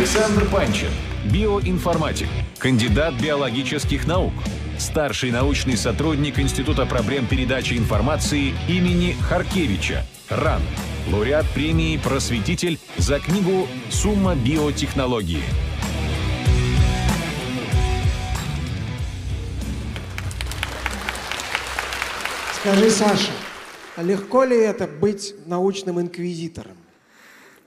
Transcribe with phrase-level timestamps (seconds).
[0.00, 0.88] Александр Панчин,
[1.30, 2.26] биоинформатик,
[2.58, 4.32] кандидат биологических наук,
[4.78, 10.62] старший научный сотрудник Института проблем передачи информации имени Харкевича, РАН,
[11.12, 15.42] лауреат премии «Просветитель» за книгу «Сумма биотехнологии».
[22.58, 23.32] Скажи, Саша,
[23.96, 26.78] а легко ли это быть научным инквизитором?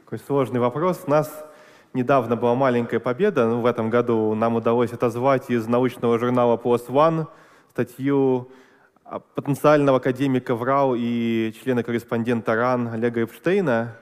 [0.06, 1.02] Такой сложный вопрос.
[1.06, 1.30] У нас
[1.94, 3.48] недавно была маленькая победа.
[3.48, 7.28] Ну, в этом году нам удалось отозвать из научного журнала PLOS ONE
[7.72, 8.50] статью
[9.36, 13.96] потенциального академика ВРАУ и члена-корреспондента РАН Олега Эпштейна.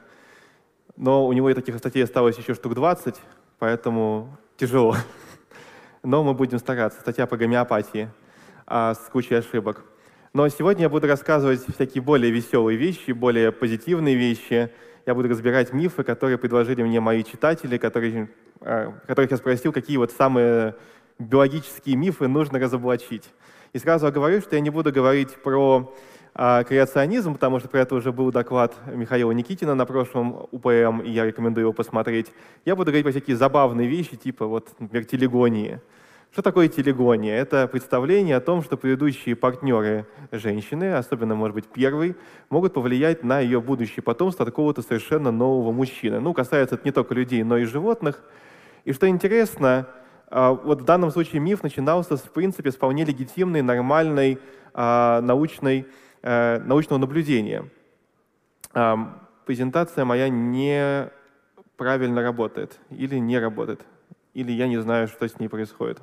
[0.95, 3.15] Но у него и таких статей осталось еще штук 20,
[3.59, 4.95] поэтому тяжело.
[6.03, 6.99] Но мы будем стараться.
[7.01, 8.09] Статья по гомеопатии
[8.67, 9.83] а, с кучей ошибок.
[10.33, 14.71] Но сегодня я буду рассказывать всякие более веселые вещи, более позитивные вещи.
[15.05, 18.29] Я буду разбирать мифы, которые предложили мне мои читатели, которые,
[18.61, 20.75] а, которых я спросил, какие вот самые
[21.17, 23.29] биологические мифы нужно разоблачить.
[23.73, 25.93] И сразу говорю, что я не буду говорить про
[26.33, 31.09] а, креационизм, потому что про это уже был доклад Михаила Никитина на прошлом УПМ, и
[31.09, 32.31] я рекомендую его посмотреть.
[32.65, 35.79] Я буду говорить про всякие забавные вещи, типа, вот, например, телегонии.
[36.31, 37.35] Что такое телегония?
[37.35, 42.15] Это представление о том, что предыдущие партнеры женщины, особенно, может быть, первый,
[42.49, 46.21] могут повлиять на ее будущее потомство от какого-то совершенно нового мужчины.
[46.21, 48.23] Ну, касается это не только людей, но и животных.
[48.85, 49.87] И что интересно,
[50.29, 54.39] а, вот в данном случае миф начинался, в принципе, с вполне легитимной, нормальной
[54.73, 55.85] а, научной,
[56.21, 57.65] э, научного наблюдения.
[58.71, 63.81] Презентация моя неправильно работает или не работает,
[64.33, 65.99] или я не знаю, что с ней происходит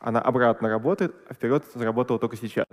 [0.00, 2.66] она обратно работает, а вперед заработала только сейчас.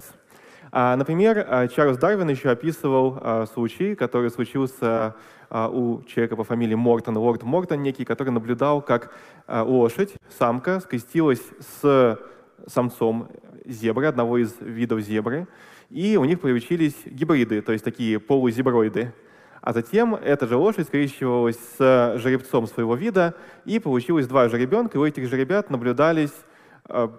[0.72, 5.16] А, например, а, Чарльз Дарвин еще описывал а, случай, который случился
[5.52, 9.14] у человека по фамилии Мортон, лорд Мортон некий, который наблюдал, как
[9.48, 12.20] лошадь, самка, скрестилась с
[12.66, 13.30] самцом
[13.64, 15.48] зебры, одного из видов зебры,
[15.92, 19.14] и у них получились гибриды, то есть такие полузеброиды.
[19.62, 25.02] А затем эта же лошадь скрещивалась с жеребцом своего вида, и получилось два жеребенка, и
[25.02, 26.53] у этих жеребят наблюдались Э,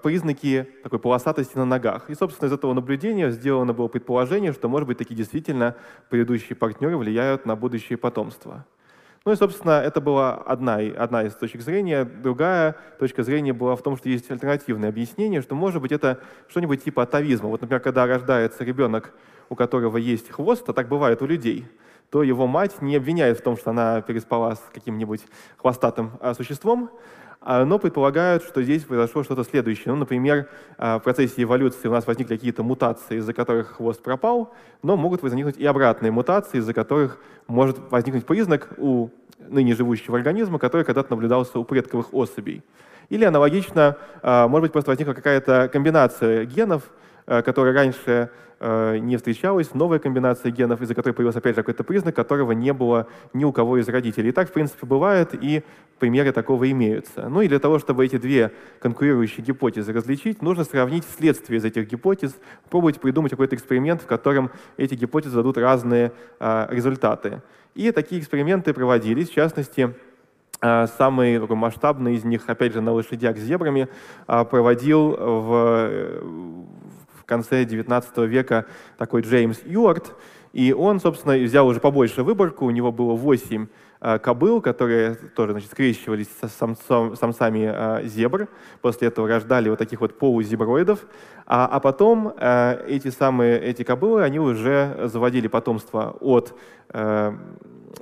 [0.03, 2.11] признаки такой полосатости на ногах.
[2.11, 5.77] И, собственно, из этого наблюдения сделано было предположение, что, может быть, такие действительно
[6.11, 8.67] предыдущие партнеры влияют на будущее потомство.
[9.25, 12.05] Ну и, собственно, это была одна, одна из точек зрения.
[12.05, 16.85] Другая точка зрения была в том, что есть альтернативное объяснение, что, может быть, это что-нибудь
[16.85, 17.49] типа атовизма.
[17.49, 19.15] Вот, например, когда рождается ребенок,
[19.49, 21.67] у которого есть хвост, а так бывает у людей,
[22.11, 25.23] то его мать не обвиняет в том, что она переспала с каким-нибудь
[25.57, 26.91] хвостатым а, существом,
[27.65, 29.93] но предполагают, что здесь произошло что-то следующее.
[29.93, 34.55] Ну, например, а, в процессе эволюции у нас возникли какие-то мутации, из-за которых хвост пропал,
[34.83, 40.59] но могут возникнуть и обратные мутации, из-за которых может возникнуть признак у ныне живущего организма,
[40.59, 42.63] который когда-то наблюдался у предковых особей.
[43.11, 46.85] Или аналогично, а, может быть, просто возникла какая-то комбинация генов,
[47.27, 48.31] которая раньше
[48.67, 52.73] Э, не встречалась новая комбинация генов, из-за которой появился опять же какой-то признак, которого не
[52.73, 54.31] было ни у кого из родителей.
[54.31, 55.63] И так, в принципе, бывает, и
[55.99, 57.29] примеры такого имеются.
[57.29, 61.91] Ну и для того, чтобы эти две конкурирующие гипотезы различить, нужно сравнить следствие из этих
[61.91, 62.35] гипотез,
[62.71, 67.43] пробовать придумать какой-то эксперимент, в котором эти гипотезы дадут разные а, результаты.
[67.75, 69.95] И такие эксперименты проводились, в частности,
[70.61, 73.89] а, Самый такой, масштабный из них, опять же, на лошадях с зебрами,
[74.27, 76.23] а, проводил в,
[77.25, 78.67] в конце XIX века
[78.99, 80.15] такой Джеймс Юарт,
[80.53, 83.67] и он, собственно, взял уже побольше выборку, у него было 8
[84.01, 88.49] э, кобыл, которые тоже значит, скрещивались с самцом, самцами э, зебр,
[88.83, 91.07] после этого рождали вот таких вот полузеброидов,
[91.47, 96.55] а, а потом э, эти самые эти кобылы, они уже заводили потомство от
[96.91, 97.33] э,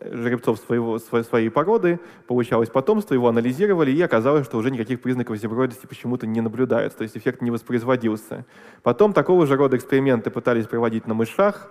[0.00, 5.86] жеребцов своего, своей породы, получалось потомство, его анализировали, и оказалось, что уже никаких признаков зеброидности
[5.86, 8.44] почему-то не наблюдается, то есть эффект не воспроизводился.
[8.82, 11.70] Потом такого же рода эксперименты пытались проводить на мышах,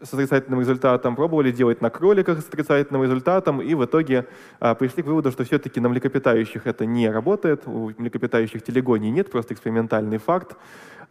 [0.00, 4.26] с отрицательным результатом, пробовали делать на кроликах с отрицательным результатом, и в итоге
[4.58, 9.30] а, пришли к выводу, что все-таки на млекопитающих это не работает, у млекопитающих телегонии нет,
[9.30, 10.56] просто экспериментальный факт.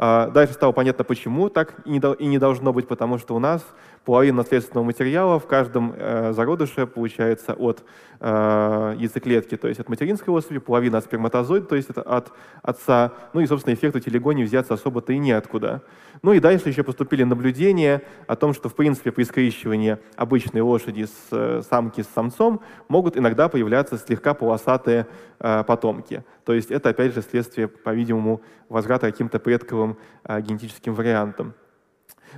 [0.03, 1.91] А, дальше стало понятно, почему так и
[2.25, 3.63] не, должно быть, потому что у нас
[4.03, 7.83] половина наследственного материала в каждом э, зародыше получается от
[8.19, 12.31] э, яйцеклетки, то есть от материнской особи, половина от сперматозоида, то есть это от
[12.63, 13.11] отца.
[13.33, 15.83] Ну и, собственно, эффекту телегонии взяться особо-то и неоткуда.
[16.23, 21.03] Ну и дальше еще поступили наблюдения о том, что, в принципе, при скрещивании обычной лошади
[21.05, 25.05] с э, самки с самцом могут иногда появляться слегка полосатые
[25.37, 26.23] потомки.
[26.45, 29.90] То есть это, опять же, следствие, по-видимому, возврата каким-то предковым
[30.23, 31.53] э, генетическим вариантам.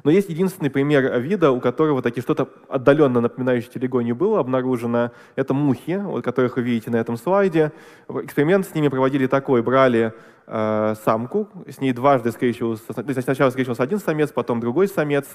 [0.03, 5.11] Но есть единственный пример вида, у которого таки что-то отдаленно напоминающее телегонию было обнаружено.
[5.35, 7.71] Это мухи, вот, которых вы видите на этом слайде.
[8.09, 9.61] Эксперимент с ними проводили такой.
[9.61, 10.13] Брали
[10.47, 12.83] э, самку, с ней дважды скрещивался,
[13.21, 15.25] сначала скрещивался один самец, потом другой самец.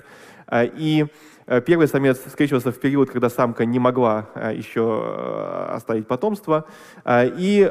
[0.47, 1.07] Э, и
[1.49, 6.67] Э, первый самец скрещивался в период, когда самка не могла еще оставить потомство.
[7.07, 7.63] И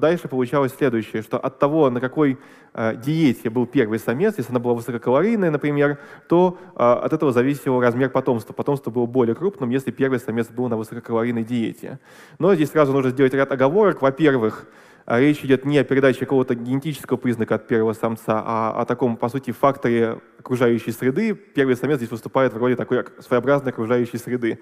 [0.00, 2.38] дальше получалось следующее, что от того, на какой
[2.74, 5.98] диете был первый самец, если она была высококалорийная, например,
[6.28, 8.52] то от этого зависел размер потомства.
[8.52, 11.98] Потомство было более крупным, если первый самец был на высококалорийной диете.
[12.38, 14.02] Но здесь сразу нужно сделать ряд оговорок.
[14.02, 14.66] Во-первых,
[15.08, 19.28] речь идет не о передаче какого-то генетического признака от первого самца, а о таком, по
[19.28, 21.34] сути, факторе окружающей среды.
[21.34, 24.58] Первый самец здесь выступает в роли такой своеобразной окружающей среды.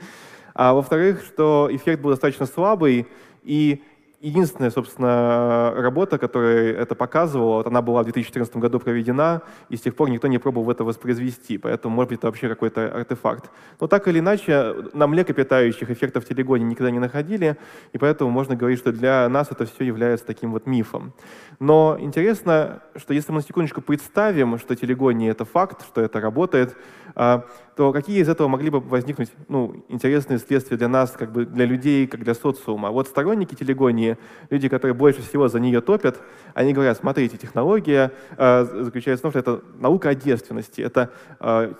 [0.55, 3.07] А во-вторых, что эффект был достаточно слабый,
[3.43, 3.83] и
[4.21, 9.81] единственная, собственно, работа, которая это показывала, вот она была в 2014 году проведена, и с
[9.81, 13.51] тех пор никто не пробовал это воспроизвести, поэтому, может быть, это вообще какой-то артефакт.
[13.81, 17.57] Но так или иначе, на млекопитающих эффектов в телегоне никогда не находили,
[17.93, 21.13] и поэтому можно говорить, что для нас это все является таким вот мифом.
[21.59, 26.77] Но интересно, что если мы на секундочку представим, что телегония— это факт, что это работает,
[27.15, 27.47] а,
[27.77, 31.67] то какие из этого могли бы возникнуть ну, интересные следствия для нас, как бы для
[31.67, 32.91] людей, как для социума?
[32.91, 34.06] Вот сторонники телегонии,
[34.51, 36.21] люди, которые больше всего за нее топят,
[36.55, 41.11] они говорят, смотрите, технология э, заключается в том, что это наука о девственности, это
[41.41, 41.73] э,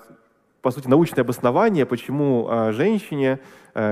[0.67, 3.39] по сути, научное обоснование, почему э, женщине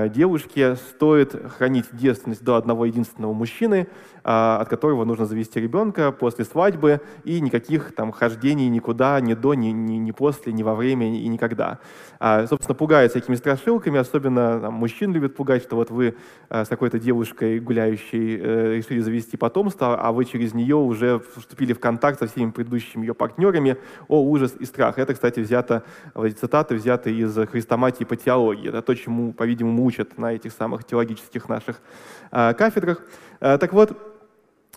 [0.09, 3.87] девушке стоит хранить девственность до одного единственного мужчины,
[4.27, 9.53] а, от которого нужно завести ребенка после свадьбы, и никаких там хождений никуда, ни до,
[9.53, 11.77] ни, ни, ни после, ни во время, и никогда.
[12.19, 16.15] А, собственно, пугают всякими страшилками, особенно там, мужчин любят пугать, что вот вы
[16.49, 21.73] а, с какой-то девушкой гуляющей э, решили завести потомство, а вы через нее уже вступили
[21.73, 23.77] в контакт со всеми предыдущими ее партнерами.
[24.07, 24.97] О, ужас и страх.
[24.97, 25.83] Это, кстати, взято,
[26.15, 28.69] эти цитаты взяты из христоматии по теологии.
[28.69, 31.81] Это то, чему, по-видимому, по-моему, учат на этих самых теологических наших
[32.31, 33.01] э, кафедрах.
[33.41, 33.91] Э, так вот,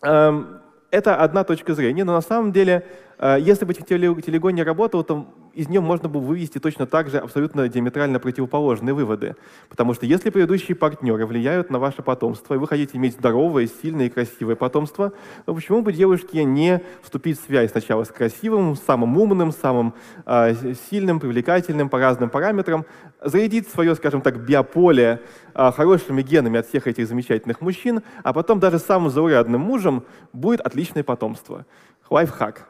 [0.03, 0.45] э,
[0.91, 2.83] это одна точка зрения, но на самом деле,
[3.19, 5.27] э, если бы телегон не работал, то
[5.59, 9.35] из нее можно было вывести точно так же абсолютно диаметрально противоположные выводы.
[9.69, 14.07] Потому что если предыдущие партнеры влияют на ваше потомство, и вы хотите иметь здоровое, сильное
[14.07, 15.13] и красивое потомство,
[15.47, 19.95] то почему бы девушке не вступить в связь сначала с красивым, самым умным, самым
[20.27, 20.55] э,
[20.89, 22.87] сильным, привлекательным по разным параметрам,
[23.21, 25.23] зарядить свое, скажем так, биополе
[25.55, 30.61] э, хорошими генами от всех этих замечательных мужчин, а потом даже самым заурядным мужем будет
[30.61, 31.67] отличное потомство.
[32.09, 32.69] Лайфхак.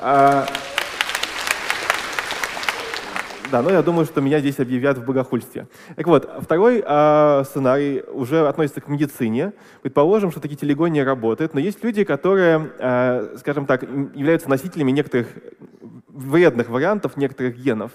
[0.00, 0.46] А,
[3.50, 5.66] да, но я думаю, что меня здесь объявят в богохульстве.
[5.96, 9.52] Так вот, второй э, сценарий уже относится к медицине.
[9.82, 15.28] Предположим, что такие телегония работают, но есть люди, которые, э, скажем так, являются носителями некоторых
[16.08, 17.92] вредных вариантов некоторых генов.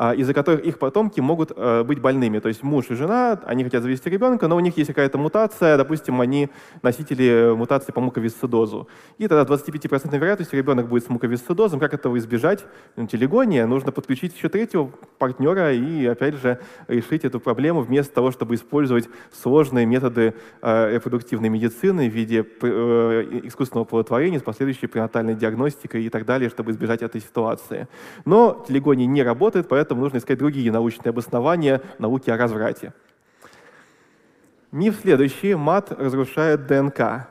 [0.00, 2.38] А, из-за которых их потомки могут э, быть больными.
[2.38, 5.76] То есть муж и жена, они хотят завести ребенка, но у них есть какая-то мутация,
[5.76, 6.50] допустим, они
[6.82, 8.86] носители мутации по муковисцидозу.
[9.18, 11.80] И тогда 25% вероятностью ребенок будет с муковисцидозом.
[11.80, 12.64] Как этого избежать?
[12.94, 13.66] Ну, телегония.
[13.66, 19.08] Нужно подключить еще третьего партнера и, опять же, решить эту проблему вместо того, чтобы использовать
[19.32, 26.08] сложные методы э, репродуктивной медицины в виде э, искусственного оплодотворения с последующей пренатальной диагностикой и
[26.08, 27.88] так далее, чтобы избежать этой ситуации.
[28.24, 32.92] Но телегония не работает, поэтому поэтому нужно искать другие научные обоснования науки о разврате.
[34.70, 35.54] Миф следующий.
[35.54, 37.26] Мат разрушает ДНК.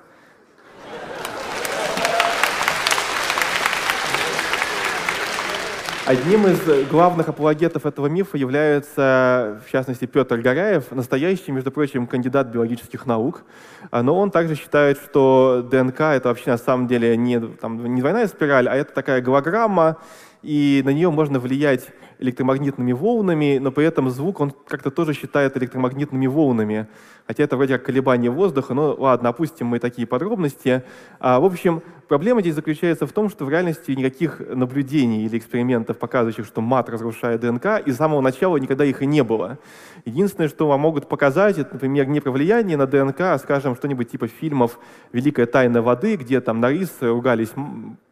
[6.08, 12.48] Одним из главных апологетов этого мифа является, в частности, Петр Горяев, настоящий, между прочим, кандидат
[12.48, 13.44] биологических наук.
[13.92, 18.26] Но он также считает, что ДНК— это вообще на самом деле не, там, не двойная
[18.26, 19.98] спираль, а это такая голограмма,
[20.42, 25.56] и на нее можно влиять электромагнитными волнами, но при этом звук он как-то тоже считает
[25.58, 26.88] электромагнитными волнами.
[27.28, 30.84] Хотя это вроде как колебание воздуха, но ладно, опустим мы такие подробности.
[31.20, 35.98] А, в общем, проблема здесь заключается в том, что в реальности никаких наблюдений или экспериментов,
[35.98, 39.60] показывающих, что мат разрушает ДНК, и с самого начала никогда их и не было.
[40.06, 44.10] Единственное, что вам могут показать, это, например, не про влияние на ДНК, а, скажем, что-нибудь
[44.10, 44.80] типа фильмов
[45.12, 47.52] «Великая тайна воды», где там на рис ругались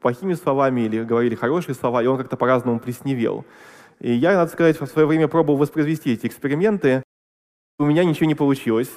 [0.01, 3.45] плохими словами или говорили хорошие слова, и он как-то по-разному плесневел.
[3.99, 7.03] И я, надо сказать, в свое время пробовал воспроизвести эти эксперименты.
[7.79, 8.89] У меня ничего не получилось.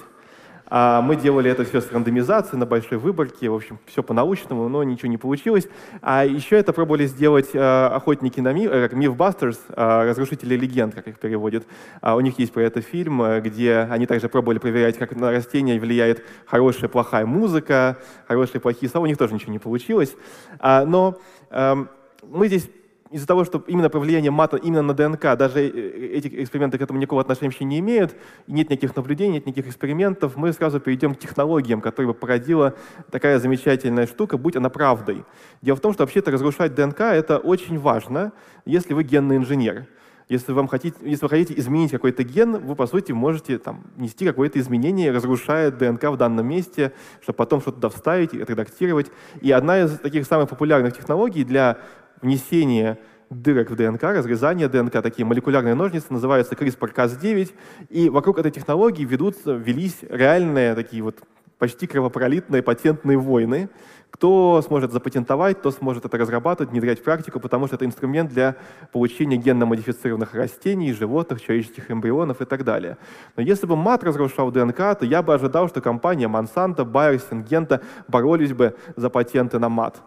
[0.71, 4.83] А мы делали это все с рандомизацией на большой выборке, в общем, все по-научному, но
[4.83, 5.67] ничего не получилось.
[6.01, 11.07] А еще это пробовали сделать э, охотники на миф, э, Mythbusters, э, разрушители легенд, как
[11.07, 11.65] их переводят.
[12.01, 15.31] А у них есть про это фильм, э, где они также пробовали проверять, как на
[15.31, 19.05] растения влияет хорошая, плохая музыка, хорошие, плохие слова.
[19.05, 20.15] У них тоже ничего не получилось.
[20.59, 21.17] А, но
[21.49, 21.85] э,
[22.21, 22.69] мы здесь
[23.11, 26.81] из-за того, что именно про влияние мата именно на ДНК, даже э, эти эксперименты к
[26.81, 28.15] этому никакого отношения вообще не имеют,
[28.47, 32.75] нет никаких наблюдений, нет никаких экспериментов, мы сразу перейдем к технологиям, которые бы породила
[33.11, 35.25] такая замечательная штука, будь она правдой.
[35.61, 38.31] Дело в том, что вообще-то разрушать ДНК— это очень важно,
[38.65, 39.87] если вы генный инженер.
[40.29, 44.27] Если, вам хотите, если вы хотите изменить какой-то ген, вы, по сути, можете там, нести
[44.27, 49.11] какое-то изменение, разрушая ДНК в данном месте, чтобы потом что-то туда вставить, отредактировать.
[49.41, 51.79] И одна из таких самых популярных технологий для
[52.21, 52.97] внесения
[53.29, 57.51] дырок в ДНК, разрезания ДНК, такие молекулярные ножницы, называются CRISPR-Cas9.
[57.89, 61.19] И вокруг этой технологии ведутся, велись реальные такие вот
[61.59, 63.69] почти кровопролитные патентные войны,
[64.09, 68.55] кто сможет запатентовать, кто сможет это разрабатывать, внедрять в практику, потому что это инструмент для
[68.91, 72.97] получения генно-модифицированных растений, животных, человеческих эмбрионов и так далее.
[73.35, 77.81] Но если бы мат разрушал ДНК, то я бы ожидал, что компания Monsanto, Bayer, Syngenta
[78.07, 80.01] боролись бы за патенты на мат.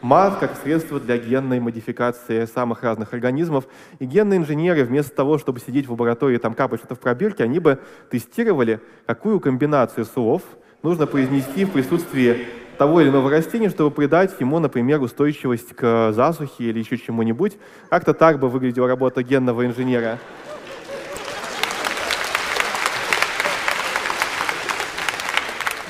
[0.00, 3.66] Мат как средство для генной модификации самых разных организмов.
[3.98, 7.42] И генные инженеры вместо того, чтобы сидеть в лаборатории и там капать что-то в пробирке,
[7.42, 10.42] они бы тестировали, какую комбинацию слов
[10.84, 12.46] нужно произнести в присутствии
[12.78, 17.58] того или иного растения, чтобы придать ему, например, устойчивость к засухе или еще чему-нибудь.
[17.90, 20.20] Как-то так бы выглядела работа генного инженера.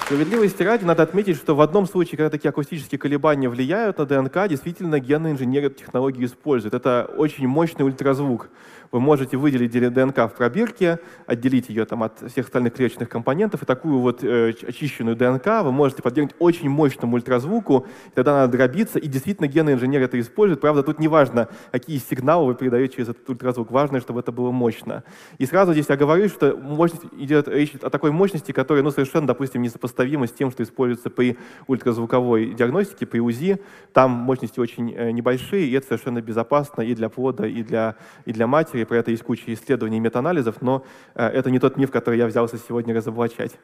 [0.09, 4.49] Справедливости ради надо отметить, что в одном случае, когда такие акустические колебания влияют на ДНК,
[4.49, 6.73] действительно генные инженеры эту технологию используют.
[6.73, 8.49] Это очень мощный ультразвук
[8.91, 13.67] вы можете выделить ДНК в пробирке, отделить ее там, от всех остальных клеточных компонентов, и
[13.67, 18.99] такую вот э, очищенную ДНК вы можете подвергнуть очень мощному ультразвуку, и тогда она дробится,
[18.99, 20.61] и действительно генный инженер это использует.
[20.61, 24.51] Правда, тут не важно, какие сигналы вы передаете через этот ультразвук, важно, чтобы это было
[24.51, 25.05] мощно.
[25.39, 29.27] И сразу здесь я говорю, что мощность идет речь о такой мощности, которая ну, совершенно,
[29.27, 29.63] допустим,
[29.99, 31.37] несопоставима с тем, что используется при
[31.67, 33.59] ультразвуковой диагностике, при УЗИ.
[33.93, 38.33] Там мощности очень э, небольшие, и это совершенно безопасно и для плода, и для, и
[38.33, 41.91] для матери про это есть куча исследований и метаанализов, но э, это не тот миф,
[41.91, 43.59] который я взялся сегодня разоблачать.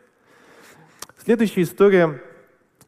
[1.24, 2.20] Следующая история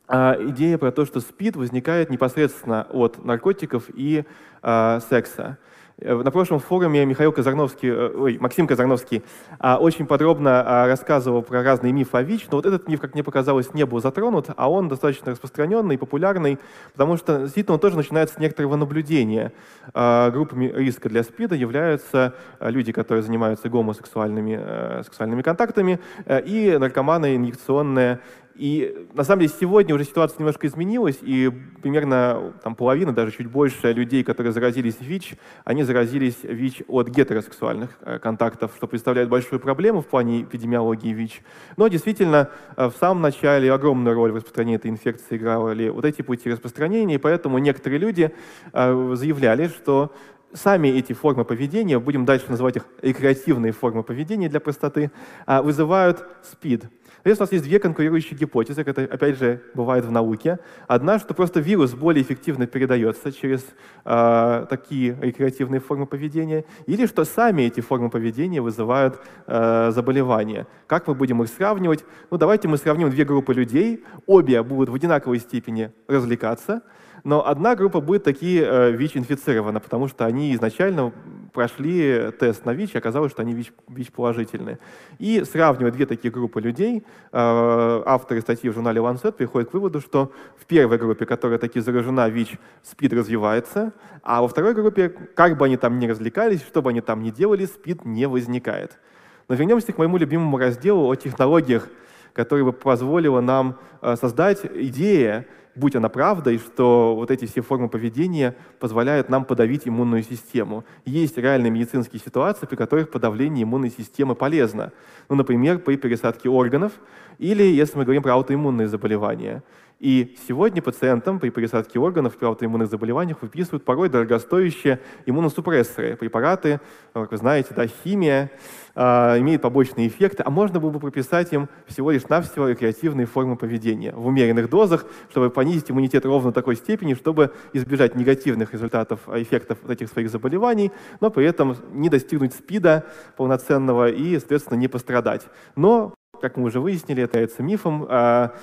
[0.09, 4.25] а, идея про то, что СПИД возникает непосредственно от наркотиков и
[4.63, 5.59] а, секса.
[5.99, 9.23] Э, на прошлом форуме Михаил Казарновский, э, ой, Максим Казарновский
[9.59, 13.15] а, очень подробно а, рассказывал про разные мифы о ВИЧ, но вот этот миф, как
[13.15, 16.59] мне показалось, не был затронут, а он достаточно распространенный, популярный,
[16.93, 19.53] потому что действительно он тоже начинается с некоторого наблюдения.
[19.95, 25.99] А, группами риска для СПИДа являются люди, которые занимаются гомосексуальными э, сексуальными контактами,
[26.29, 28.21] и наркоманы инъекционные
[28.57, 33.49] и на самом деле сегодня уже ситуация немножко изменилась, и примерно там, половина, даже чуть
[33.49, 35.35] больше людей, которые заразились ВИЧ,
[35.65, 41.43] они заразились ВИЧ от гетеросексуальных э, контактов, что представляет большую проблему в плане эпидемиологии ВИЧ.
[41.77, 46.23] Но действительно, э, в самом начале огромную роль в распространении этой инфекции играли вот эти
[46.23, 48.33] пути распространения, и поэтому некоторые люди
[48.73, 50.15] э, заявляли, что
[50.55, 55.11] сами эти формы поведения, будем дальше называть их рекреативные формы поведения для простоты,
[55.47, 56.87] вызывают СПИД.
[57.27, 60.61] Здесь у нас есть две конкурирующие гипотезы, это опять же бывает в науке.
[60.87, 63.67] Одна, что просто вирус более эффективно передается через
[64.05, 69.19] э, такие рекреативные формы поведения, или что сами эти формы поведения вызывают
[69.49, 70.69] э, заболевания.
[70.87, 72.05] Как мы будем их сравнивать?
[72.31, 76.83] Ну, давайте мы сравним две группы людей, обе будут в одинаковой степени развлекаться,
[77.27, 81.13] но одна группа будет такие э, ВИЧ-инфицирована, потому что они изначально
[81.53, 84.79] прошли тест на ВИЧ, и оказалось, что они ВИЧ, ВИЧ положительны.
[85.19, 87.03] И сравнивая две такие группы людей,
[87.33, 91.81] э, авторы статьи в журнале Lancet приходят к выводу, что в первой группе, которая таки
[91.81, 93.93] заражена ВИЧ, СПИД развивается,
[94.23, 97.31] а во второй группе, как бы они там ни развлекались, что бы они там ни
[97.31, 99.01] делали, СПИД не возникает.
[99.49, 101.89] Но вернемся к моему любимому разделу о технологиях,
[102.35, 105.45] которая бы позволила нам э, создать идею,
[105.77, 110.85] будь она правдой, что вот эти все формы поведения позволяют нам подавить иммунную систему.
[111.05, 114.93] Есть реальные медицинские ситуации, при которых подавление иммунной системы полезно.
[115.29, 116.93] Ну, например, при пересадке органов
[117.39, 119.63] или если мы говорим про аутоиммунные заболевания.
[119.99, 126.81] И сегодня пациентам при пересадке органов при аутоиммунных заболеваниях выписывают порой дорогостоящие иммуносупрессоры, препараты,
[127.15, 128.51] как вы знаете, да, химия,
[128.95, 129.01] э,
[129.39, 134.13] имеет побочные эффекты, а можно было бы прописать им всего лишь навсего рекреативные формы поведения
[134.13, 140.11] в умеренных дозах, чтобы понизить иммунитет ровно такой степени, чтобы избежать негативных результатов, эффектов этих
[140.11, 143.07] своих заболеваний, но при этом не достигнуть СПИДа
[143.39, 145.47] полноценного и, соответственно, не пострадать.
[145.75, 148.07] Но как мы уже выяснили, это является мифом.
[148.09, 148.55] А,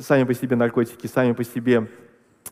[0.00, 1.88] сами по себе наркотики, сами по себе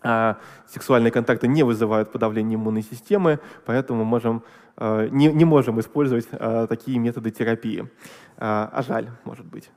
[0.02, 4.42] а, сексуальные контакты не вызывают подавления иммунной системы, поэтому мы можем,
[4.76, 6.28] а, не, не можем использовать
[6.68, 7.88] такие методы терапии.
[8.36, 9.70] А жаль, может быть,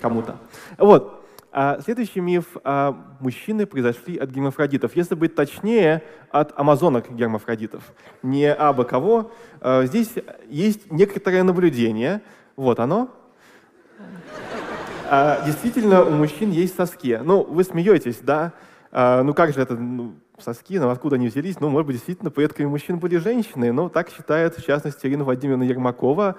[0.00, 0.36] кому-то.
[0.78, 1.20] Вот.
[1.84, 2.56] Следующий миф.
[3.20, 4.96] Мужчины произошли от гермафродитов.
[4.96, 7.84] Если быть точнее, от амазонок гермафродитов.
[8.24, 9.30] Не абы кого.
[9.62, 10.12] Здесь
[10.48, 12.22] есть некоторое наблюдение.
[12.56, 13.08] Вот оно.
[15.10, 17.20] А, действительно, у мужчин есть соски.
[17.22, 18.52] Ну, вы смеетесь, да?
[18.90, 21.60] А, ну как же это, ну, соски, ну откуда они взялись?
[21.60, 23.72] Ну, может быть, действительно, предками мужчин были женщины.
[23.72, 26.36] Но так считает, в частности, Ирина Владимировна Ермакова,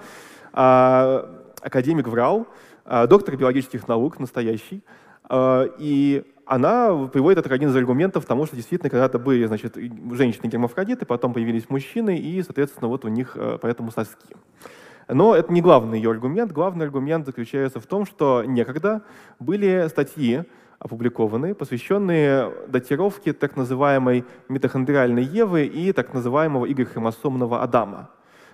[0.52, 2.46] а, академик ВРАУ,
[2.84, 4.82] а, доктор биологических наук, настоящий.
[5.28, 9.76] А, и она приводит это как один из аргументов тому, что действительно когда-то были значит,
[9.76, 14.36] женщины-гермафродиты, потом появились мужчины, и, соответственно, вот у них э, поэтому соски.
[15.08, 16.52] Но это не главный ее аргумент.
[16.52, 19.02] Главный аргумент заключается в том, что некогда
[19.38, 20.44] были статьи,
[20.78, 28.10] опубликованные, посвященные датировке так называемой митохондриальной Евы и так называемого Y-хромосомного Адама.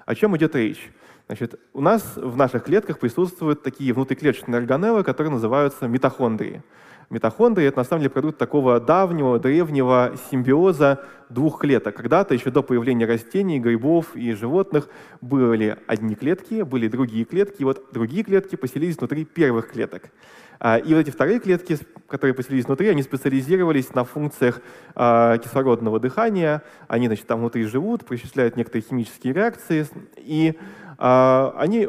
[0.06, 0.92] О чем идет речь?
[1.26, 6.62] Значит, у нас в наших клетках присутствуют такие внутриклеточные органеллы, которые называются митохондрии.
[7.10, 11.94] Митохондрии— это на самом деле продукт такого давнего, древнего симбиоза двух клеток.
[11.94, 14.88] Когда-то, еще до появления растений, грибов и животных,
[15.20, 20.10] были одни клетки, были другие клетки, и вот другие клетки поселились внутри первых клеток.
[20.58, 21.76] А, и вот эти вторые клетки,
[22.06, 24.60] которые поселились внутри, они специализировались на функциях
[24.94, 26.62] а, кислородного дыхания.
[26.88, 29.86] Они значит, там внутри живут, причисляют некоторые химические реакции,
[30.16, 30.56] и
[31.04, 31.88] они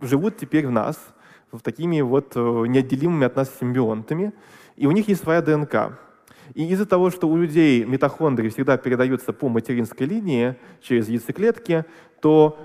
[0.00, 0.98] живут теперь в нас,
[1.50, 4.32] в такими вот э, неотделимыми от нас симбионтами,
[4.76, 5.98] и у них есть своя ДНК.
[6.54, 11.84] И из-за того, что у людей митохондрии всегда передаются по материнской линии через яйцеклетки,
[12.20, 12.58] то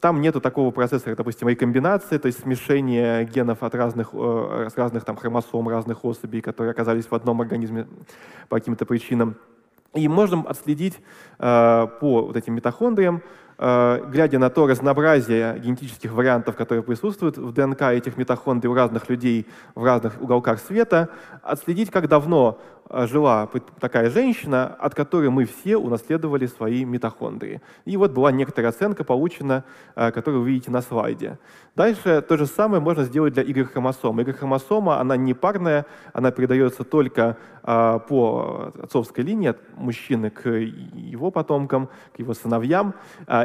[0.00, 5.04] там нету такого процесса, допустим, рекомбинации, то есть смешение генов от разных, э, с разных
[5.04, 7.86] там, хромосом, разных особей, которые оказались в одном организме
[8.48, 9.36] по каким-то причинам.
[9.94, 11.00] И можем отследить
[11.38, 13.20] э, по вот этим митохондриям, э,
[13.58, 19.46] глядя на то разнообразие генетических вариантов, которые присутствуют в ДНК этих митохондрий у разных людей
[19.74, 21.08] в разных уголках света,
[21.42, 23.48] отследить, как давно э, жила
[23.80, 27.60] такая женщина, от которой мы все унаследовали свои митохондрии.
[27.84, 29.64] И вот была некоторая оценка получена,
[29.96, 31.38] э, которую вы видите на слайде.
[31.74, 34.22] Дальше то же самое можно сделать для Y-хромосомы.
[34.22, 41.30] Y-хромосома, она не парная, она передается только э, по отцовской линии от мужчины к его
[41.30, 42.94] потомкам, к его сыновьям.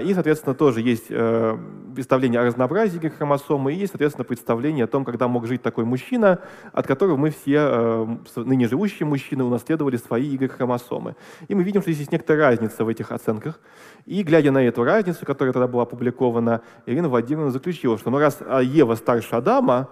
[0.04, 5.28] И, соответственно, тоже есть представление о разнообразии Y-хромосомы и есть, соответственно, представление о том, когда
[5.28, 6.40] мог жить такой мужчина,
[6.72, 11.16] от которого мы все, ныне живущие мужчины, унаследовали свои Y-хромосомы.
[11.48, 13.60] И мы видим, что здесь есть некоторая разница в этих оценках.
[14.06, 18.40] И, глядя на эту разницу, которая тогда была опубликована, Ирина Владимировна заключила, что ну, раз
[18.64, 19.90] Ева старше Адама,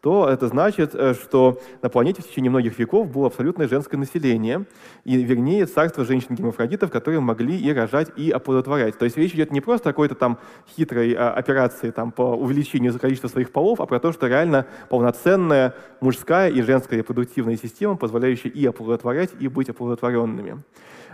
[0.00, 4.66] то это значит, э, что на планете в течение многих веков было абсолютное женское население,
[5.04, 8.98] и вернее царство женщин-гемофродитов, которые могли и рожать, и оплодотворять.
[8.98, 10.38] То есть речь идет не просто о какой-то там
[10.76, 15.74] хитрой а, операции там, по увеличению количества своих полов, а про то, что реально полноценная
[16.00, 20.62] мужская и женская репродуктивная система, позволяющая и оплодотворять, и быть оплодотворенными.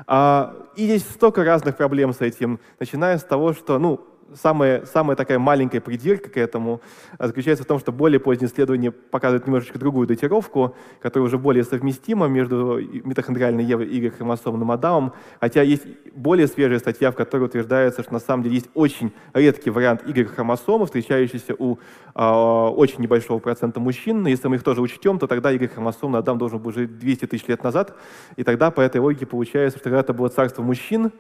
[0.07, 4.01] А, и здесь столько разных проблем с этим, начиная с того, что, ну,
[4.35, 6.81] самая, самая такая маленькая придирка к этому
[7.19, 11.65] а, заключается в том, что более поздние исследования показывают немножечко другую датировку, которая уже более
[11.65, 15.85] совместима между митохондриальной Евой и хромосомным Адамом, хотя есть
[16.15, 20.87] более свежая статья, в которой утверждается, что на самом деле есть очень редкий вариант Y-хромосомы,
[20.87, 21.79] встречающийся у
[22.15, 26.39] э, очень небольшого процента мужчин, но если мы их тоже учтем, то тогда Y-хромосомный Адам
[26.39, 27.97] должен был жить 200 тысяч лет назад,
[28.37, 31.13] и тогда по этой логике получается, что когда-то было царство мужчин,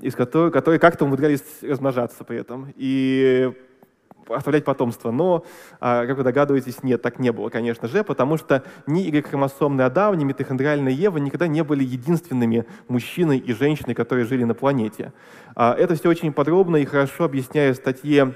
[0.00, 3.52] из которых, которые как-то умудрялись размножаться при этом и
[4.28, 5.10] оставлять потомство.
[5.10, 5.44] Но,
[5.80, 10.16] а, как вы догадываетесь, нет, так не было, конечно же, потому что ни Y-хромосомный Адам,
[10.16, 15.12] ни митохондриальная Ева никогда не были единственными мужчиной и женщиной, которые жили на планете.
[15.54, 18.34] А, это все очень подробно и хорошо объясняю в статье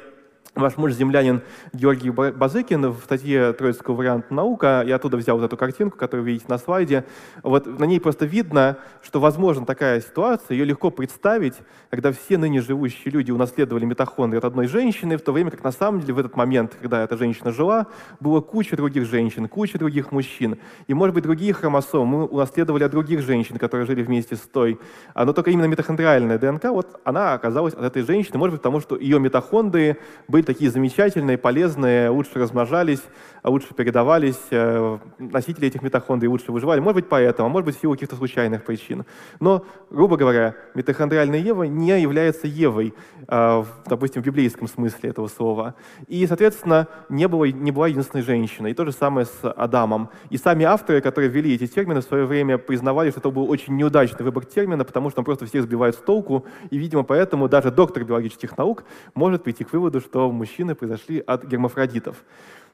[0.59, 1.43] Ваш муж землянин
[1.73, 6.31] Георгий Базыкин в статье «Троицкого варианта наука», я оттуда взял вот эту картинку, которую вы
[6.31, 7.05] видите на слайде,
[7.45, 11.55] вот на ней просто видно, что возможна такая ситуация, ее легко представить,
[11.91, 15.71] когда все ныне живущие люди унаследовали митохондрии от одной женщины, в то время как на
[15.71, 17.87] самом деле в этот момент, когда эта женщина жила,
[18.19, 20.59] было куча других женщин, куча других мужчин.
[20.89, 24.81] И, может быть, другие хромосомы мы унаследовали от других женщин, которые жили вместе с той.
[25.15, 28.81] А, но только именно митохондриальная ДНК, вот она оказалась от этой женщины, может быть, потому
[28.81, 33.03] что ее митохондрии были такие замечательные, полезные, лучше размножались,
[33.45, 36.81] лучше передавались, э, носители этих митохондрий лучше выживали.
[36.81, 39.05] Может быть, поэтому, а может быть, в силу каких-то случайных причин.
[39.41, 42.95] Но, грубо говоря, митохондриальная Ева не является Евой,
[43.29, 45.75] э, допустим, в библейском смысле этого слова.
[46.07, 48.71] И, соответственно, не, было, не была единственной женщиной.
[48.71, 50.09] И то же самое с Адамом.
[50.31, 53.77] И сами авторы, которые ввели эти термины в свое время, признавали, что это был очень
[53.77, 56.47] неудачный выбор термина, потому что он просто всех сбивает с толку.
[56.71, 58.85] И, видимо, поэтому даже доктор биологических наук
[59.15, 62.17] может прийти к выводу, что мужчины произошли от гермафродитов.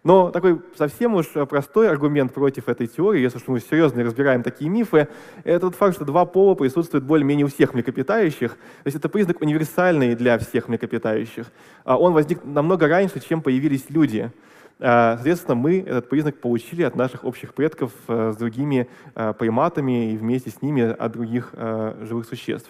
[0.05, 4.71] Но такой совсем уж простой аргумент против этой теории, если уж мы серьезно разбираем такие
[4.71, 5.09] мифы,
[5.45, 8.53] это тот факт, что два пола присутствуют более-менее у всех млекопитающих.
[8.53, 11.47] То есть это признак универсальный для всех млекопитающих.
[11.85, 14.31] А он возник намного раньше, чем появились люди.
[14.79, 20.13] А, соответственно, мы этот признак получили от наших общих предков э, с другими э, приматами
[20.13, 22.69] и вместе с ними от других э, живых существ.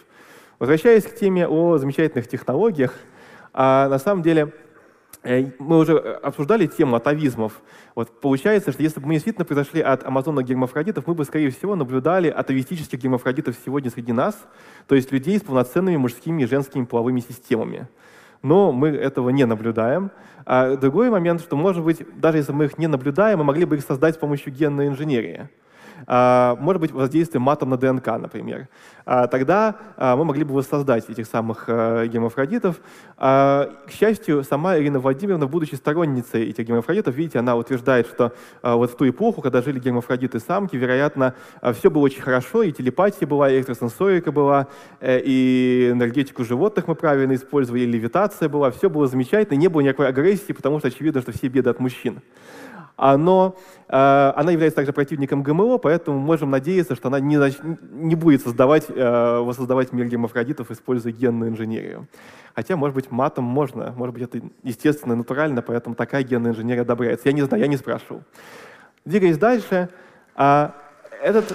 [0.61, 2.95] Возвращаясь к теме о замечательных технологиях,
[3.53, 4.53] а, на самом деле
[5.59, 7.63] мы уже обсуждали тему атовизмов.
[7.95, 11.75] Вот получается, что если бы мы действительно произошли от амазонных гермафродитов, мы бы, скорее всего,
[11.75, 14.37] наблюдали атовистических гермафродитов сегодня среди нас,
[14.87, 17.89] то есть людей с полноценными мужскими и женскими половыми системами
[18.45, 20.11] но мы этого не наблюдаем.
[20.45, 23.77] А другой момент, что, может быть, даже если мы их не наблюдаем, мы могли бы
[23.77, 25.49] их создать с помощью генной инженерии.
[26.07, 28.69] А, может быть, воздействие матом на ДНК, например.
[29.07, 32.81] А, тогда а, мы могли бы воссоздать этих самых гемофродитов.
[33.17, 38.97] К счастью, сама Ирина Владимировна, будучи сторонницей этих гемофродитов, видите, она утверждает, что вот в
[38.97, 41.35] ту эпоху, когда жили гермафродиты-самки, вероятно,
[41.75, 44.69] все было очень хорошо, и телепатия была, и экстрасенсорика была,
[45.01, 49.81] э, и энергетику животных мы правильно использовали, и левитация была, все было замечательно, не было
[49.81, 52.23] никакой агрессии, потому что очевидно, что все беды от мужчин
[52.97, 53.57] но
[53.89, 57.39] э, она является также противником ГМО, поэтому можем надеяться, что она не,
[57.93, 62.07] не будет создавать, э, воссоздавать мир гермафродитов, используя генную инженерию.
[62.55, 67.29] Хотя, может быть, матом можно, может быть, это естественно, натурально, поэтому такая генная инженерия одобряется.
[67.29, 68.23] Я не знаю, я не спрашивал.
[69.05, 69.89] Двигаясь дальше,
[70.37, 70.69] э,
[71.23, 71.53] этот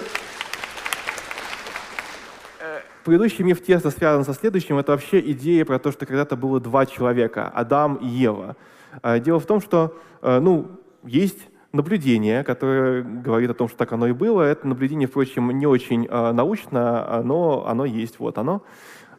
[3.04, 4.76] Предыдущий миф тесно связан со следующим.
[4.76, 8.56] Это вообще идея про то, что когда-то было два человека, Адам и Ева.
[9.02, 11.38] Э, дело в том, что э, ну, есть
[11.72, 14.42] наблюдение, которое говорит о том, что так оно и было.
[14.42, 18.62] Это наблюдение, впрочем, не очень э, научно, но оно есть, вот оно.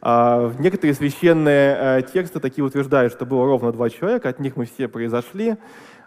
[0.04, 4.66] А, некоторые священные э, тексты такие утверждают, что было ровно два человека, от них мы
[4.66, 5.58] все произошли.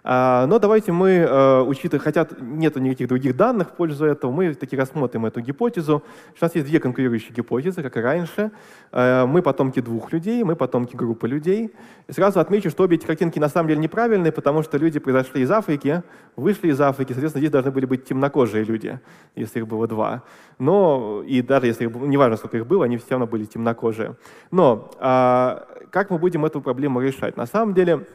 [0.07, 4.53] А, но давайте мы, э, учитывая, хотя нет никаких других данных в пользу этого, мы
[4.53, 6.03] таки рассмотрим эту гипотезу.
[6.43, 8.51] Нас есть две конкурирующие гипотезы, как и раньше.
[8.93, 11.73] Э, мы потомки двух людей, мы потомки группы людей.
[12.07, 15.41] И сразу отмечу, что обе эти картинки на самом деле неправильные, потому что люди произошли
[15.41, 16.03] из Африки,
[16.37, 19.01] вышли из Африки, соответственно, здесь должны были быть темнокожие люди,
[19.37, 20.23] если их было два.
[20.59, 24.17] Но, и даже если, неважно, сколько их было, они все равно были темнокожие.
[24.51, 27.39] Но а, как мы будем эту проблему решать?
[27.39, 28.07] На самом деле,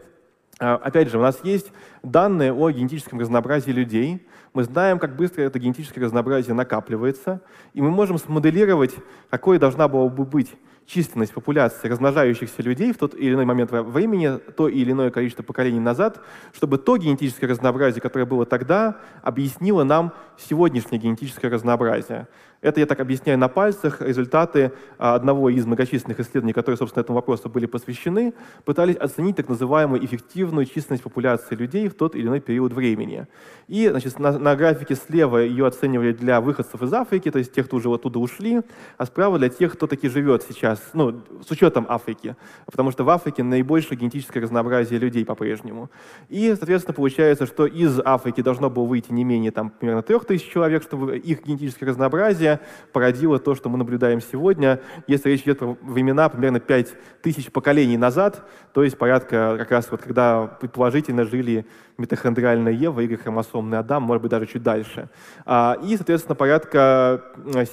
[0.59, 1.71] опять же, у нас есть
[2.03, 4.27] данные о генетическом разнообразии людей.
[4.53, 7.41] Мы знаем, как быстро это генетическое разнообразие накапливается,
[7.73, 8.95] и мы можем смоделировать,
[9.29, 10.55] какой должна была бы быть
[10.89, 15.79] численность популяции размножающихся людей в тот или иной момент времени, то или иное количество поколений
[15.79, 16.19] назад,
[16.51, 22.27] чтобы то генетическое разнообразие, которое было тогда, объяснило нам сегодняшнее генетическое разнообразие.
[22.61, 24.01] Это я так объясняю на пальцах.
[24.01, 28.33] Результаты а, одного из многочисленных исследований, которые, собственно, этому вопросу были посвящены,
[28.65, 33.27] пытались оценить так называемую эффективную численность популяции людей в тот или иной период времени.
[33.69, 37.67] И значит, на, на графике слева ее оценивали для выходцев из Африки, то есть тех,
[37.67, 38.61] кто уже оттуда ушли,
[38.97, 43.09] а справа для тех, кто таки живет сейчас, ну, с учетом Африки, потому что в
[43.09, 45.89] Африке наибольшее генетическое разнообразие людей по-прежнему.
[46.27, 50.51] И, соответственно, получается, что из Африки должно было выйти не менее, там, примерно трех тысяч
[50.51, 52.59] человек, чтобы их генетическое разнообразие событие
[52.91, 54.79] породило то, что мы наблюдаем сегодня.
[55.07, 59.91] Если речь идет про времена примерно 5 тысяч поколений назад, то есть порядка как раз
[59.91, 61.65] вот когда предположительно жили
[61.97, 65.09] митохондриальная Ева и хромосомный Адам, может быть, даже чуть дальше.
[65.45, 67.21] А, и, соответственно, порядка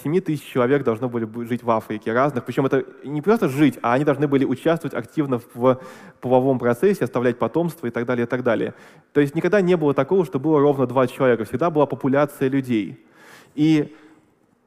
[0.03, 2.45] 7 тысяч человек должно были жить в Африке разных.
[2.45, 5.81] Причем это не просто жить, а они должны были участвовать активно в
[6.21, 8.75] половом процессе, оставлять потомство и так далее, и так далее.
[9.13, 11.45] То есть никогда не было такого, что было ровно два человека.
[11.45, 13.07] Всегда была популяция людей.
[13.57, 13.95] И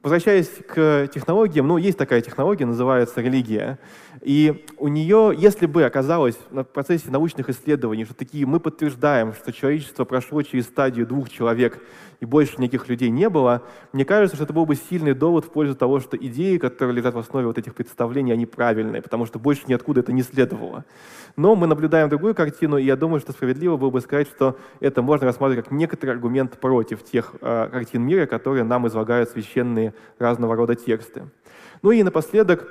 [0.02, 3.78] Возвращаясь к технологиям, ну, есть такая технология, называется религия.
[4.22, 9.52] И у нее, если бы оказалось в процессе научных исследований, что такие мы подтверждаем, что
[9.52, 11.82] человечество прошло через стадию двух человек,
[12.20, 15.50] и больше никаких людей не было, мне кажется, что это был бы сильный довод в
[15.50, 19.38] пользу того, что идеи, которые лежат в основе вот этих представлений, они правильные, потому что
[19.38, 20.84] больше ниоткуда это не следовало.
[21.36, 25.00] Но мы наблюдаем другую картину, и я думаю, что справедливо было бы сказать, что это
[25.00, 30.56] можно рассматривать как некоторый аргумент против тех э, картин мира, которые нам излагают священные разного
[30.56, 31.28] рода тексты.
[31.82, 32.68] Ну и напоследок,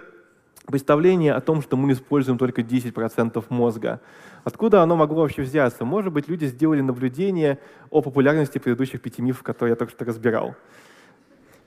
[0.65, 4.01] представление о том, что мы используем только 10% мозга.
[4.43, 5.85] Откуда оно могло вообще взяться?
[5.85, 10.55] Может быть, люди сделали наблюдение о популярности предыдущих пяти мифов, которые я только что разбирал.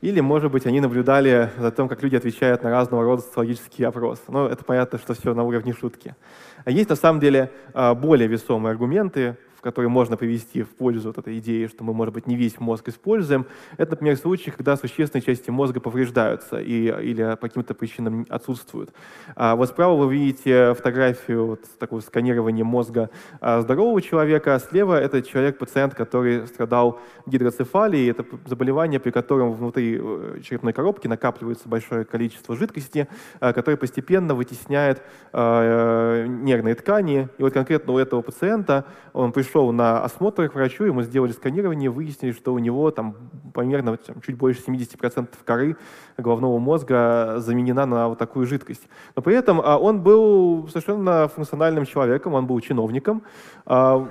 [0.01, 4.23] Или, может быть, они наблюдали за тем, как люди отвечают на разного рода социологические опросы.
[4.29, 6.17] Но это понятно, что все на уровне шутки.
[6.65, 11.19] А есть, на самом деле, а, более весомые аргументы которые можно привести в пользу вот
[11.19, 13.47] этой идеи, что мы, может быть, не весь мозг используем,
[13.79, 18.93] это, например, случаи, когда существенные части мозга повреждаются и, или по каким-то причинам отсутствуют.
[19.37, 25.01] А вот справа вы видите фотографию вот такого сканирования мозга а, здорового человека, а слева
[25.01, 28.11] это человек-пациент, который страдал гидроцефалией.
[28.11, 33.07] Это заболевание, при котором внутри э, черепной коробки накапливается большое количество жидкости,
[33.39, 37.29] а, которое постепенно вытесняет а, нервные ткани.
[37.39, 41.91] И вот конкретно у этого пациента он пришел на осмотр к врачу, ему сделали сканирование,
[41.91, 43.15] выяснили, что у него там
[43.53, 45.77] примерно там, чуть больше 70% коры
[46.17, 48.89] головного мозга заменена на вот такую жидкость.
[49.15, 53.23] Но при этом а, он был совершенно функциональным человеком, он был чиновником.
[53.67, 54.09] А,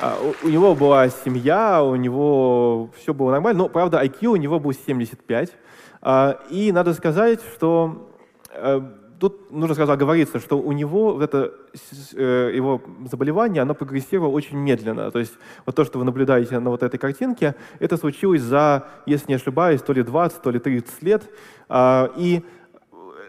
[0.00, 4.58] а, у него была семья, у него все было нормально, но, правда, IQ у него
[4.58, 5.52] был 75.
[6.50, 8.10] И надо сказать, что
[8.52, 8.80] э,
[9.18, 11.52] тут нужно сразу оговориться, что у него вот это
[12.14, 15.10] э, его заболевание, оно прогрессировало очень медленно.
[15.10, 15.32] То есть
[15.64, 19.82] вот то, что вы наблюдаете на вот этой картинке, это случилось за, если не ошибаюсь,
[19.82, 21.22] то ли 20, то ли 30 лет.
[21.68, 22.44] А, и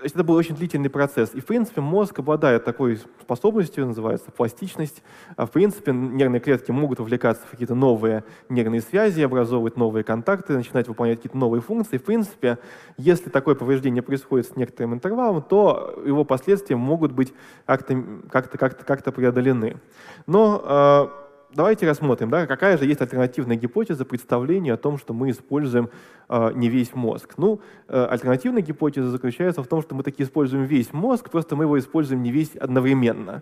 [0.04, 1.32] это был очень длительный процесс.
[1.34, 5.04] И, в принципе, мозг обладает такой способностью, называется пластичность.
[5.36, 10.54] А, в принципе, нервные клетки могут вовлекаться в какие-то новые нервные связи, образовывать новые контакты,
[10.54, 11.98] начинать выполнять какие-то новые функции.
[11.98, 12.58] В принципе,
[12.98, 17.34] если такое повреждение происходит с некоторым интервалом, то его последствия могут быть
[17.66, 19.78] как-то как как как преодолены.
[20.26, 21.27] Но а,
[21.58, 25.90] давайте рассмотрим, да, какая же есть альтернативная гипотеза представления о том, что мы используем
[26.30, 27.34] э, не весь мозг.
[27.38, 31.64] Ну, э, альтернативная гипотеза заключается в том, что мы таки используем весь мозг, просто мы
[31.64, 33.42] его используем не весь одновременно,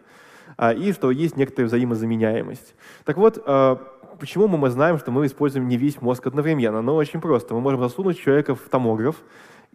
[0.57, 2.73] э, и что есть некоторая взаимозаменяемость.
[3.03, 3.75] Так вот, э,
[4.17, 6.81] почему мы знаем, что мы используем не весь мозг одновременно?
[6.81, 7.53] Ну, очень просто.
[7.53, 9.17] Мы можем засунуть человека в томограф,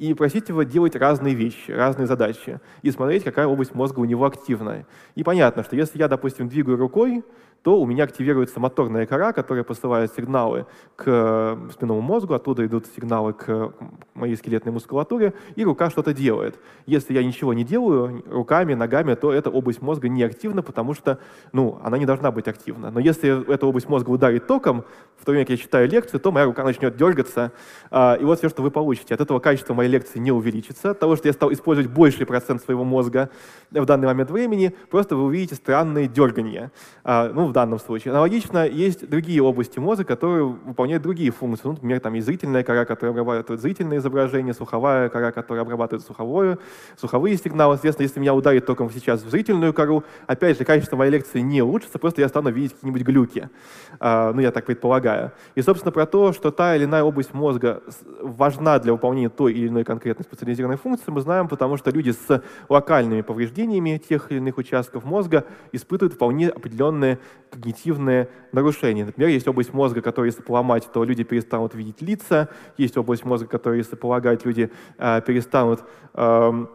[0.01, 4.25] и просить его делать разные вещи, разные задачи, и смотреть, какая область мозга у него
[4.25, 4.87] активная.
[5.15, 7.23] И понятно, что если я, допустим, двигаю рукой,
[7.63, 13.35] то у меня активируется моторная кора, которая посылает сигналы к спинному мозгу, оттуда идут сигналы
[13.35, 13.75] к
[14.15, 16.59] моей скелетной мускулатуре, и рука что-то делает.
[16.87, 21.19] Если я ничего не делаю руками, ногами, то эта область мозга не активна, потому что
[21.53, 22.91] ну, она не должна быть активна.
[22.91, 24.85] Но если эта область мозга ударит током,
[25.19, 27.53] в то время как я читаю лекцию, то моя рука начнет дергаться,
[27.91, 29.15] а, и вот все, что вы получите.
[29.15, 32.63] От этого качество моей лекции не увеличится, от того, что я стал использовать больший процент
[32.63, 33.31] своего мозга
[33.71, 36.73] в данный момент времени, просто вы увидите странные дергания.
[37.05, 38.13] А, ну, в данном случае.
[38.13, 41.67] Аналогично есть другие области мозга, которые выполняют другие функции.
[41.67, 46.59] Ну, например, там есть зрительная кора, которая обрабатывает зрительные изображения, слуховая кора, которая обрабатывает слуховое,
[46.97, 47.75] слуховые сигналы.
[47.75, 51.61] Соответственно, если меня ударит током сейчас в зрительную кору, опять же, качество моей лекции не
[51.63, 53.51] улучшится, просто я стану видеть какие-нибудь глюки.
[53.99, 55.33] А, ну, я так предполагаю.
[55.57, 57.83] И, собственно, про то, что та или иная область мозга
[58.23, 62.43] важна для выполнения той или иной конкретной специализированной функции, мы знаем, потому что люди с
[62.69, 67.19] локальными повреждениями тех или иных участков мозга испытывают вполне определенные
[67.51, 69.05] когнитивные нарушения.
[69.05, 73.47] Например, есть область мозга, которую, если поломать, то люди перестанут видеть лица, есть область мозга,
[73.47, 76.67] которую, если полагать, люди э, перестанут э,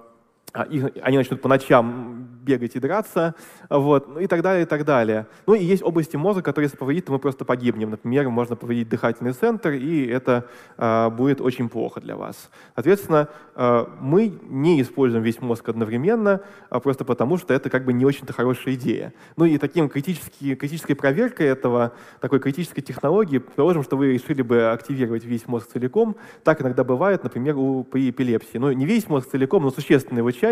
[0.63, 3.35] их, они начнут по ночам бегать и драться,
[3.69, 5.27] вот, ну и так далее, и так далее.
[5.47, 7.89] Ну и есть области мозга, которые, если повредить, то мы просто погибнем.
[7.89, 10.45] Например, можно повредить дыхательный центр, и это
[10.77, 12.49] э, будет очень плохо для вас.
[12.75, 17.93] Соответственно, э, мы не используем весь мозг одновременно, а просто потому, что это как бы
[17.93, 19.13] не очень-то хорошая идея.
[19.37, 25.25] Ну и таким критической проверкой этого, такой критической технологии, предположим, что вы решили бы активировать
[25.25, 28.59] весь мозг целиком, так иногда бывает, например, у, при эпилепсии.
[28.59, 30.44] Ну, не весь мозг целиком, но существенная его часть,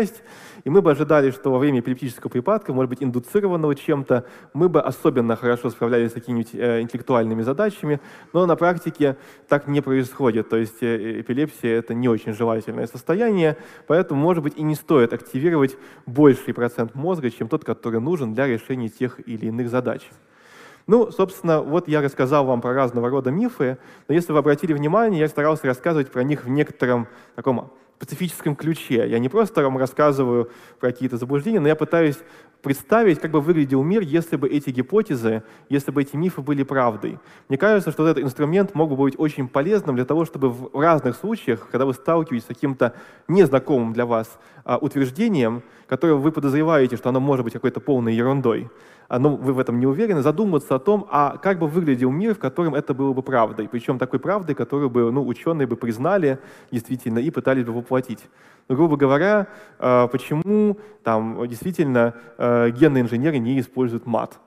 [0.64, 4.80] и мы бы ожидали, что во время эпилептического припадка, может быть, индуцированного чем-то, мы бы
[4.80, 8.00] особенно хорошо справлялись с какими-нибудь э, интеллектуальными задачами,
[8.32, 9.16] но на практике
[9.48, 10.48] так не происходит.
[10.48, 15.12] То есть э, эпилепсия— это не очень желательное состояние, поэтому, может быть, и не стоит
[15.12, 15.76] активировать
[16.06, 20.02] больший процент мозга, чем тот, который нужен для решения тех или иных задач.
[20.86, 25.20] Ну, собственно, вот я рассказал вам про разного рода мифы, но если вы обратили внимание,
[25.20, 27.72] я старался рассказывать про них в некотором таком
[28.04, 29.08] специфическом ключе.
[29.08, 32.18] Я не просто вам рассказываю про какие-то заблуждения, но я пытаюсь
[32.62, 37.18] представить, как бы выглядел мир, если бы эти гипотезы, если бы эти мифы были правдой.
[37.48, 41.16] Мне кажется, что этот инструмент мог бы быть очень полезным для того, чтобы в разных
[41.16, 42.94] случаях, когда вы сталкиваетесь с каким-то
[43.28, 48.70] незнакомым для вас а, утверждением, которое вы подозреваете, что оно может быть какой-то полной ерундой,
[49.08, 52.38] но вы в этом не уверены, задуматься о том, а как бы выглядел мир, в
[52.38, 56.38] котором это было бы правдой, причем такой правдой, которую бы ну, ученые бы признали
[56.70, 58.28] действительно и пытались бы воплотить.
[58.68, 64.38] Ну, грубо говоря, а, почему там действительно а, генные инженеры не используют мат?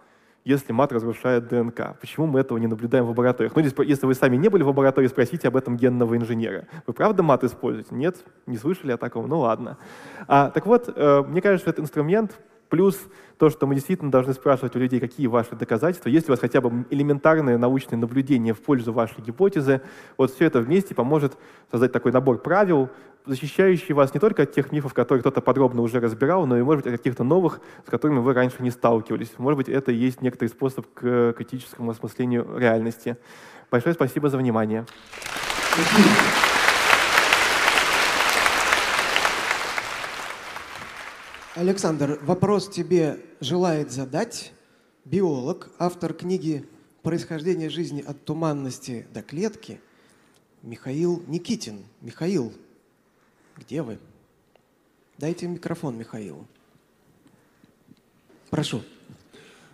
[0.48, 2.00] если мат разрушает ДНК.
[2.00, 3.54] Почему мы этого не наблюдаем в лабораториях?
[3.54, 6.67] Ну, если вы сами не были в лаборатории, спросите об этом генного инженера.
[6.88, 7.93] Вы правда мат используете?
[7.93, 8.24] Нет?
[8.46, 9.28] Не слышали о таком?
[9.28, 9.78] Ну ладно.
[10.26, 12.99] А, так вот, э, мне кажется, этот инструмент Плюс
[13.38, 16.39] то, что мы действительно должны спрашивать у людей, какие ваши доказательства, есть ли у вас
[16.39, 19.82] хотя бы элементарные научные наблюдения в пользу вашей гипотезы.
[20.17, 21.38] Вот все это вместе поможет
[21.71, 22.89] создать такой набор правил,
[23.25, 26.84] защищающий вас не только от тех мифов, которые кто-то подробно уже разбирал, но и, может
[26.84, 29.34] быть, от каких-то новых, с которыми вы раньше не сталкивались.
[29.38, 33.17] Может быть, это и есть некоторый способ к критическому осмыслению реальности.
[33.69, 34.86] Большое спасибо за внимание.
[41.58, 44.54] Александр, вопрос тебе желает задать
[45.06, 46.70] биолог, автор книги
[47.02, 49.82] «Происхождение жизни от туманности до клетки»
[50.62, 51.86] Михаил Никитин.
[52.02, 52.54] Михаил,
[53.58, 53.98] где вы?
[55.17, 56.46] Дайте микрофон Михаилу.
[58.52, 58.84] Прошу.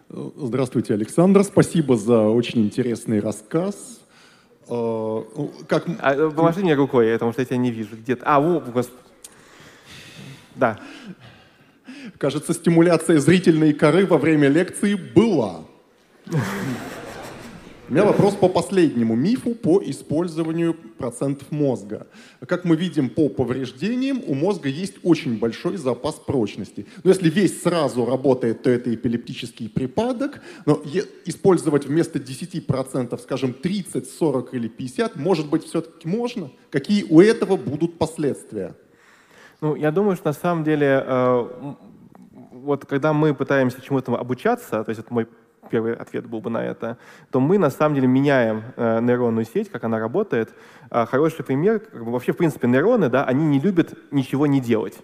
[0.08, 1.44] Здравствуйте, Александр.
[1.44, 4.00] Спасибо за очень интересный рассказ.
[4.70, 5.22] Э,
[5.68, 5.86] как...
[6.00, 7.98] А, помаши мне рукой, потому что я тебя не вижу.
[7.98, 8.24] Где-то.
[8.26, 9.04] А, вот, господи.
[10.56, 10.80] Да.
[12.18, 15.62] Кажется, стимуляция зрительной коры во время лекции была.
[17.90, 22.08] У меня вопрос по последнему мифу по использованию процентов мозга.
[22.48, 26.88] Как мы видим по повреждениям, у мозга есть очень большой запас прочности.
[27.04, 30.42] Но если весь сразу работает, то это эпилептический припадок.
[30.66, 30.82] Но
[31.26, 36.52] использовать вместо 10%, скажем, 30, 40 или 50, может быть, все-таки можно?
[36.72, 38.76] Какие у этого будут последствия?
[39.60, 41.74] Ну, я думаю, что на самом деле, э,
[42.64, 45.28] вот когда мы пытаемся чему-то обучаться, то есть это мой
[45.70, 46.98] первый ответ был бы на это,
[47.30, 50.54] то мы на самом деле меняем э, нейронную сеть, как она работает.
[50.90, 54.98] Э, хороший пример, вообще в принципе нейроны, да, они не любят ничего не делать.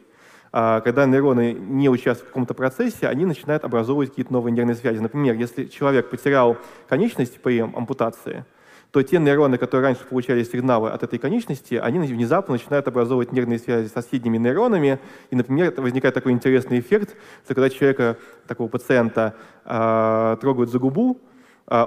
[0.54, 5.00] Э, когда нейроны не участвуют в каком-то процессе, они начинают образовывать какие-то новые нервные связи.
[5.00, 8.46] Например, если человек потерял конечность при ампутации,
[8.92, 13.60] то те нейроны, которые раньше получали сигналы от этой конечности, они внезапно начинают образовывать нервные
[13.60, 15.00] связи с соседними нейронами.
[15.30, 21.20] И, например, возникает такой интересный эффект, что когда человека, такого пациента, э, трогают за губу,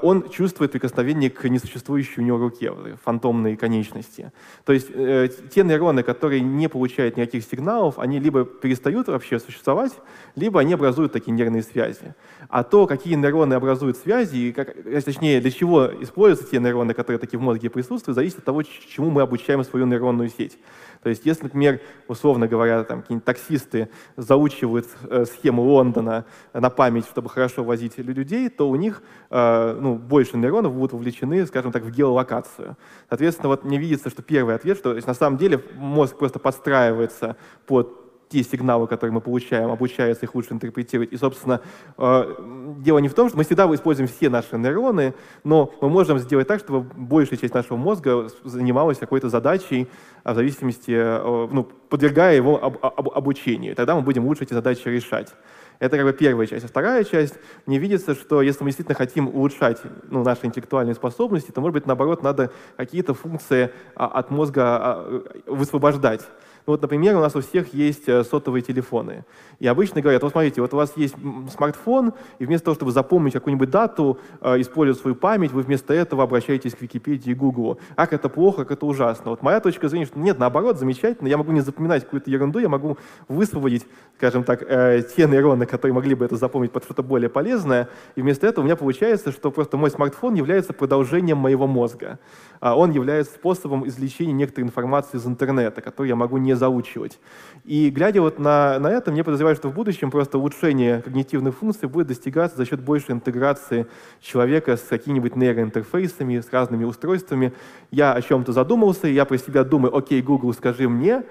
[0.02, 2.72] он чувствует прикосновение к несуществующей у него руке,
[3.04, 4.32] фантомной конечности.
[4.64, 9.92] То есть э, те нейроны, которые не получают никаких сигналов, они либо перестают вообще существовать,
[10.36, 12.14] либо они образуют такие нервные связи.
[12.48, 16.94] А то, какие нейроны образуют связи, и как, э, точнее, для чего используются те нейроны,
[16.94, 20.58] которые такие в мозге присутствуют, зависит от того, чему мы обучаем свою нейронную сеть.
[21.02, 27.06] То есть если, например, условно говоря, там какие-нибудь таксисты заучивают э, схему Лондона на память,
[27.06, 31.82] чтобы хорошо возить людей, то у них э, ну, больше нейронов будут вовлечены, скажем так,
[31.82, 32.76] в геолокацию.
[33.08, 37.36] Соответственно, вот мне видится, что первый ответ, что есть, на самом деле мозг просто подстраивается
[37.66, 41.12] под те сигналы, которые мы получаем, обучается их лучше интерпретировать.
[41.12, 41.60] И, собственно,
[41.98, 42.34] э,
[42.78, 46.48] дело не в том, что мы всегда используем все наши нейроны, но мы можем сделать
[46.48, 49.86] так, чтобы большая часть нашего мозга занималась какой-то задачей
[50.24, 53.76] в зависимости, э, ну, подвергая его об, об, обучению.
[53.76, 55.34] Тогда мы будем лучше эти задачи решать.
[55.78, 56.64] Это как бы первая часть.
[56.64, 57.34] А вторая часть,
[57.66, 59.78] мне видится, что если мы действительно хотим улучшать
[60.10, 65.24] ну, наши интеллектуальные способности, то, может быть, наоборот, надо какие-то функции а, от мозга а,
[65.46, 66.22] высвобождать.
[66.66, 69.24] Вот, например, у нас у всех есть э, сотовые телефоны.
[69.58, 71.14] И обычно говорят, вот смотрите, вот у вас есть
[71.54, 76.22] смартфон, и вместо того, чтобы запомнить какую-нибудь дату, э, используя свою память, вы вместо этого
[76.22, 77.78] обращаетесь к Википедии и Гуглу.
[77.96, 79.30] Как это плохо, как это ужасно.
[79.30, 81.28] Вот моя точка зрения, что нет, наоборот, замечательно.
[81.28, 82.96] Я могу не запоминать какую-то ерунду, я могу
[83.28, 87.88] высвободить, скажем так, э, те нейроны, которые могли бы это запомнить под что-то более полезное.
[88.14, 92.18] И вместо этого у меня получается, что просто мой смартфон является продолжением моего мозга.
[92.60, 97.18] А он является способом извлечения некоторой информации из интернета, которую я могу не заучивать.
[97.64, 101.88] И глядя вот на, на это, мне подозреваю, что в будущем просто улучшение когнитивных функций
[101.88, 103.86] будет достигаться за счет большей интеграции
[104.20, 107.52] человека с какими-нибудь нейроинтерфейсами, с разными устройствами.
[107.92, 111.22] Я о чем-то задумался, я про себя думаю, окей, Google, скажи мне,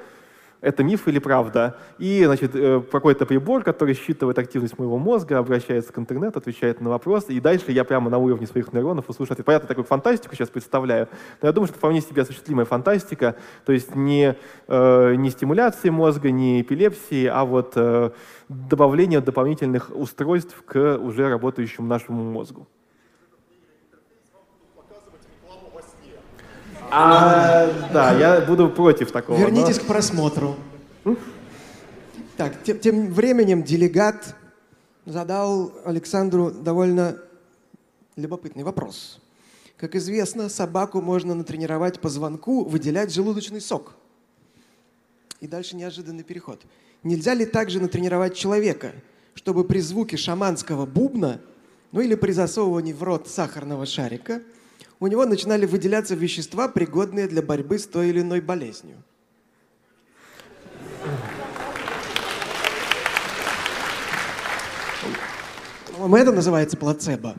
[0.62, 1.76] это миф или правда.
[1.97, 6.89] И, значит, э, какой-то прибор, который считывает активность моего мозга, обращается к интернету, отвечает на
[6.89, 9.45] вопросы, и дальше я прямо на уровне своих нейронов услышу ответ.
[9.45, 11.08] Понятно, такую фантастику сейчас представляю,
[11.41, 14.36] но я думаю, что вполне себе осуществимая фантастика, то есть не,
[14.67, 18.12] э, не стимуляции мозга, не эпилепсии, а вот э,
[18.47, 22.67] добавление дополнительных устройств к уже работающему нашему мозгу.
[26.91, 29.38] А, да, я буду против такого.
[29.38, 29.84] Вернитесь но...
[29.84, 30.56] к просмотру.
[32.38, 34.36] Так, тем, тем временем делегат
[35.06, 37.17] задал Александру довольно
[38.15, 39.19] любопытный вопрос.
[39.77, 43.96] Как известно, собаку можно натренировать по звонку выделять желудочный сок.
[45.39, 46.62] И дальше неожиданный переход.
[47.04, 48.92] Нельзя ли также натренировать человека,
[49.33, 51.42] чтобы при звуке шаманского бубна
[51.92, 54.42] ну или при засовывании в рот сахарного шарика,
[55.02, 59.04] у него начинали выделяться вещества, пригодные для борьбы с той или иной болезнью.
[65.97, 67.35] Это называется плацебо.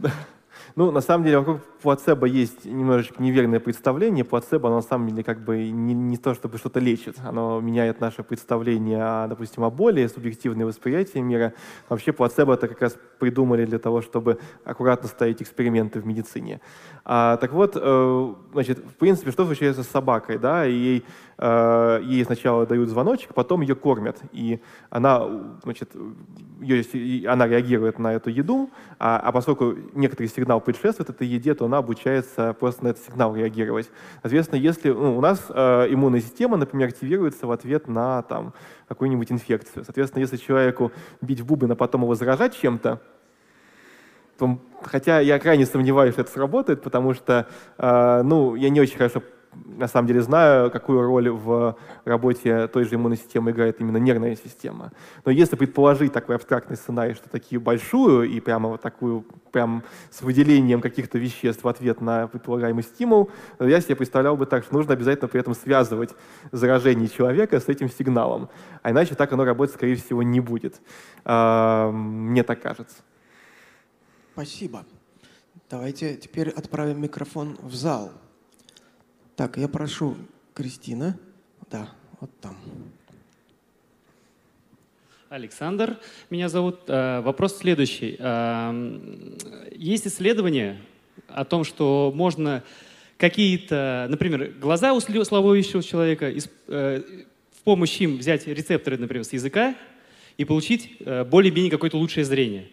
[0.74, 4.24] Ну, на самом деле, вокруг плацебо есть немножечко неверное представление.
[4.24, 7.16] Плацебо, оно на самом деле как бы не, не то, чтобы что-то лечит.
[7.24, 11.52] Оно меняет наше представление, о, допустим, о боли, субъективное восприятие мира.
[11.88, 16.60] Вообще плацебо это как раз придумали для того, чтобы аккуратно ставить эксперименты в медицине.
[17.04, 20.38] А, так вот, э, значит, в принципе, что случается с собакой?
[20.38, 20.64] Да?
[20.64, 21.04] Ей,
[21.38, 24.18] э, ей сначала дают звоночек, а потом ее кормят.
[24.32, 25.28] И она,
[25.64, 25.90] значит,
[26.60, 31.66] ее, она реагирует на эту еду, а, а поскольку некоторый сигнал предшествует этой еде, то
[31.66, 33.90] она обучается просто на этот сигнал реагировать.
[34.22, 38.54] Соответственно, если ну, у нас э, иммунная система, например, активируется в ответ на там,
[38.88, 39.84] какую-нибудь инфекцию.
[39.84, 43.00] Соответственно, если человеку бить в бубен, а потом его заражать чем-то,
[44.38, 47.46] то, хотя я крайне сомневаюсь, что это сработает, потому что
[47.78, 49.22] э, ну, я не очень хорошо
[49.52, 54.36] на самом деле знаю, какую роль в работе той же иммунной системы играет именно нервная
[54.36, 54.92] система.
[55.24, 60.22] Но если предположить такой абстрактный сценарий, что такие большую и прямо вот такую, прям с
[60.22, 63.30] выделением каких-то веществ в ответ на предполагаемый стимул,
[63.60, 66.14] я себе представлял бы так, что нужно обязательно при этом связывать
[66.50, 68.48] заражение человека с этим сигналом.
[68.82, 70.80] А иначе так оно работать, скорее всего, не будет.
[71.24, 72.96] А, мне так кажется.
[74.32, 74.84] Спасибо.
[75.68, 78.12] Давайте теперь отправим микрофон в зал.
[79.34, 80.16] Так, я прошу,
[80.52, 81.18] Кристина.
[81.70, 81.88] Да,
[82.20, 82.54] вот там.
[85.30, 86.80] Александр, меня зовут.
[86.86, 88.16] Э, вопрос следующий.
[88.18, 89.38] Эм,
[89.74, 90.82] есть исследования
[91.28, 92.62] о том, что можно
[93.16, 96.30] какие-то, например, глаза у слабовидящего человека,
[96.68, 97.02] э,
[97.56, 99.74] в помощь им взять рецепторы, например, с языка
[100.36, 102.68] и получить э, более-менее какое-то лучшее зрение.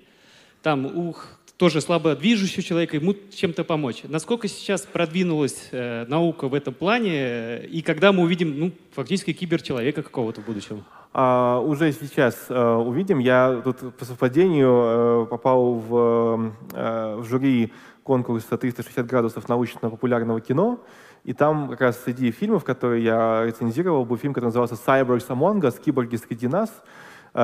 [0.62, 1.16] Там у
[1.60, 4.04] тоже слабо движущего человека, ему чем-то помочь.
[4.08, 9.34] Насколько сейчас продвинулась э, наука в этом плане, э, и когда мы увидим ну, фактически
[9.34, 10.86] киберчеловека какого-то в будущем?
[11.12, 13.20] А, уже сейчас э, увидим.
[13.20, 20.80] Я тут по совпадению э, попал в, э, в жюри конкурса 360 градусов научно-популярного кино,
[21.26, 25.60] и там как раз среди фильмов, которые я рецензировал, был фильм, который назывался «Cyborgs Among
[25.60, 26.72] Us», «Киборги среди нас»,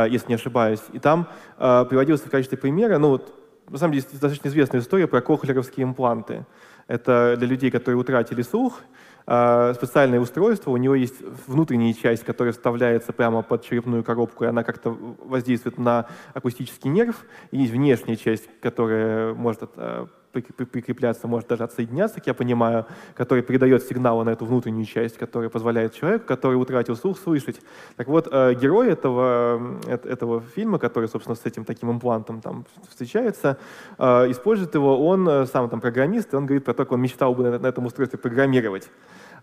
[0.10, 0.82] если не ошибаюсь.
[0.94, 5.08] И там э, приводился в качестве примера, ну вот на самом деле, достаточно известная история
[5.08, 6.46] про кохлеровские импланты.
[6.88, 8.82] Это для людей, которые утратили слух,
[9.28, 11.16] а, специальное устройство, у него есть
[11.48, 17.26] внутренняя часть, которая вставляется прямо под черепную коробку, и она как-то воздействует на акустический нерв,
[17.50, 20.08] и есть внешняя часть, которая может а,
[20.42, 25.50] прикрепляться, может даже отсоединяться, как я понимаю, который передает сигналы на эту внутреннюю часть, которая
[25.50, 27.60] позволяет человеку, который утратил слух, слышать.
[27.96, 33.58] Так вот, э, герой этого, этого фильма, который, собственно, с этим таким имплантом там встречается,
[33.98, 37.02] э, использует его, он э, сам там программист, и он говорит про то, как он
[37.02, 38.90] мечтал бы на, на этом устройстве программировать.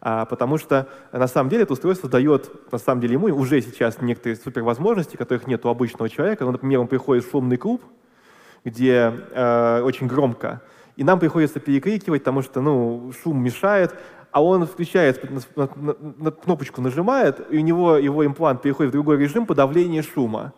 [0.04, 4.00] А, потому что на самом деле это устройство дает, на самом деле, ему уже сейчас
[4.00, 6.44] некоторые супервозможности, которых нет у обычного человека.
[6.44, 7.84] Ну, например, он приходит в шумный клуб,
[8.64, 10.60] где э, очень громко,
[10.96, 13.94] и нам приходится перекрикивать, потому что ну, шум мешает,
[14.30, 15.22] а он включает,
[15.56, 20.02] на, на, на кнопочку нажимает, и у него его имплант переходит в другой режим подавления
[20.02, 20.52] шума.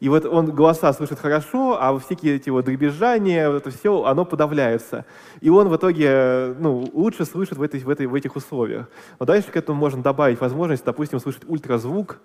[0.00, 5.04] И вот он голоса слышит хорошо, а всякие эти вот дребезжания, это все, оно подавляется.
[5.40, 8.88] И он в итоге ну, лучше слышит в, этой, в, этой, в этих условиях.
[9.18, 12.20] Но дальше к этому можно добавить возможность, допустим, слышать ультразвук,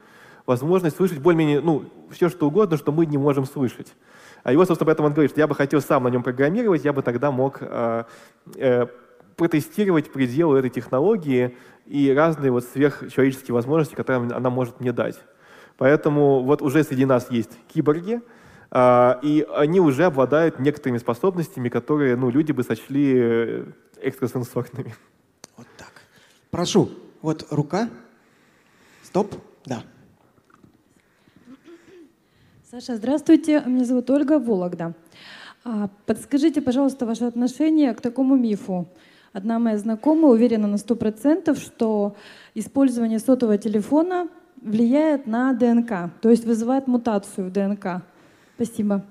[0.46, 3.96] возможность слышать более-менее, ну, все что угодно, что мы не можем слышать.
[4.44, 6.92] А его, собственно, поэтому он говорит, что я бы хотел сам на нем программировать, я
[6.92, 8.04] бы тогда мог э,
[8.58, 8.86] э,
[9.38, 15.20] протестировать пределы этой технологии и разные вот сверхчеловеческие возможности, которые она может мне дать.
[15.78, 18.22] Поэтому вот уже среди нас есть киборги,
[18.72, 23.66] э, и они уже обладают некоторыми способностями, которые ну, люди бы сочли
[24.02, 24.94] экстрасенсорными.
[25.56, 25.94] Вот так.
[26.52, 26.90] Прошу,
[27.22, 27.90] вот рука.
[29.04, 29.34] Стоп.
[29.66, 29.84] Да.
[32.74, 33.62] Саша, здравствуйте.
[33.68, 34.96] Меня зовут Ольга Вологда.
[35.64, 38.88] А, подскажите, пожалуйста, ваше отношение к такому мифу.
[39.32, 42.16] Одна моя знакомая уверена на сто процентов, что
[42.56, 44.28] использование сотового телефона
[44.60, 48.02] влияет на ДНК, то есть вызывает мутацию в ДНК.
[48.56, 49.06] Спасибо.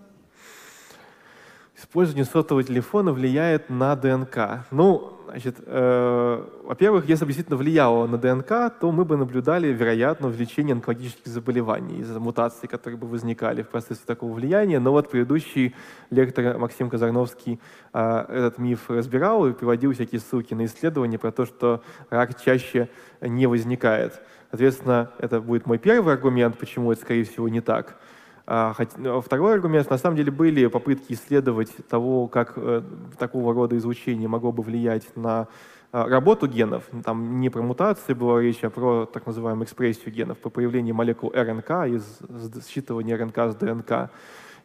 [1.79, 4.67] Использование сотового телефона влияет на ДНК.
[4.73, 8.49] Ну, Значит, э, во-первых, если бы действительно влияло на ДНК,
[8.81, 14.03] то мы бы наблюдали, вероятно, увеличение онкологических заболеваний из-за мутаций, которые бы возникали в процессе
[14.05, 14.79] такого влияния.
[14.79, 15.75] Но вот предыдущий
[16.11, 17.61] лектор Максим Казарновский
[17.93, 22.89] э, этот миф разбирал и приводил всякие ссылки на исследования про то, что рак чаще
[23.21, 24.21] не возникает.
[24.51, 27.99] Соответственно, это будет мой первый аргумент, почему это, скорее всего, не так.
[28.47, 28.75] А,
[29.25, 32.83] второй аргумент, на самом деле были попытки исследовать того, как э,
[33.19, 35.47] такого рода излучение могло бы влиять на
[35.93, 36.85] а, работу генов.
[37.05, 41.31] Там не про мутации была речь, а про так называемую экспрессию генов, по появлению молекул
[41.35, 42.19] РНК из
[42.67, 44.11] считывания РНК с ДНК.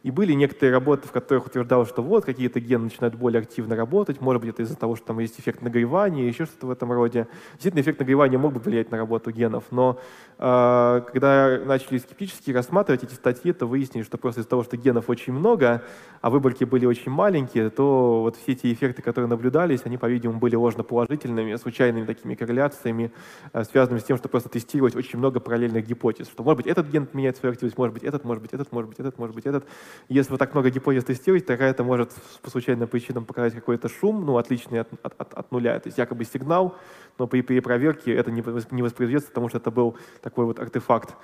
[0.04, 4.20] И были некоторые работы, в которых утверждалось, что вот какие-то гены начинают более активно работать,
[4.20, 7.26] может быть, это из-за того, что там есть эффект нагревания, еще что-то в этом роде.
[7.54, 9.98] Действительно, эффект нагревания мог бы влиять на работу генов, но
[10.38, 15.08] э, когда начали скептически рассматривать эти статьи, то выяснили, что просто из-за того, что генов
[15.10, 15.82] очень много,
[16.20, 20.54] а выборки были очень маленькие, то вот все эти эффекты, которые наблюдались, они, по-видимому, были
[20.54, 23.12] ложноположительными, случайными такими корреляциями,
[23.52, 26.86] э, связанными с тем, что просто тестировать очень много параллельных гипотез, что, может быть, этот
[26.88, 29.46] ген меняет свою активность, может быть, этот, может быть, этот, может быть, этот, может быть,
[29.46, 29.66] этот.
[30.08, 32.12] Если вы так много гипотез тестируете, тогда это может
[32.42, 35.78] по случайным причинам показать какой-то шум, ну, отличный от, от, от нуля.
[35.80, 36.76] То есть якобы сигнал,
[37.18, 41.14] но при перепроверке это не, не воспроизведется, потому что это был такой вот артефакт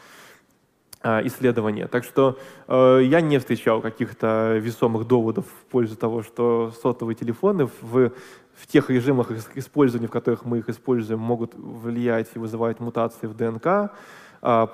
[1.07, 1.87] а, исследования.
[1.87, 7.69] Так что э, я не встречал каких-то весомых доводов в пользу того, что сотовые телефоны
[7.83, 8.11] в,
[8.55, 13.37] в тех режимах использования, в которых мы их используем, могут влиять и вызывать мутации в
[13.37, 13.93] ДНК.
[14.41, 14.71] А,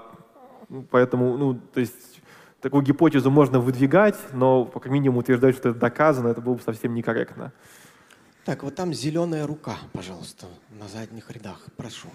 [0.91, 2.21] поэтому, ну, то есть
[2.61, 6.95] такую гипотезу можно выдвигать, но по минимум утверждать, что это доказано, это было бы совсем
[6.95, 7.53] некорректно.
[8.45, 10.47] Так, вот там зеленая рука, пожалуйста,
[10.79, 11.61] на задних рядах.
[11.77, 12.09] Прошу.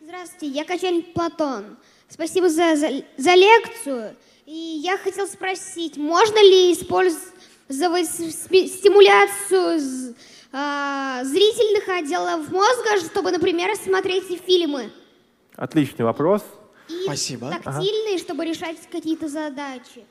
[0.00, 1.76] Здравствуйте, я Качельник Платон.
[2.08, 4.16] Спасибо за, за, за лекцию.
[4.46, 10.14] И я хотел спросить, можно ли использовать стимуляцию
[10.52, 14.90] э, зрительных отделов мозга, чтобы, например, смотреть фильмы?
[15.56, 16.42] Отличный вопрос.
[16.88, 17.50] И Спасибо.
[17.50, 18.24] тактильные, ага.
[18.24, 20.04] чтобы решать какие-то задачи.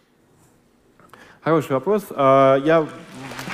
[1.42, 2.06] Хороший вопрос.
[2.12, 2.88] А, я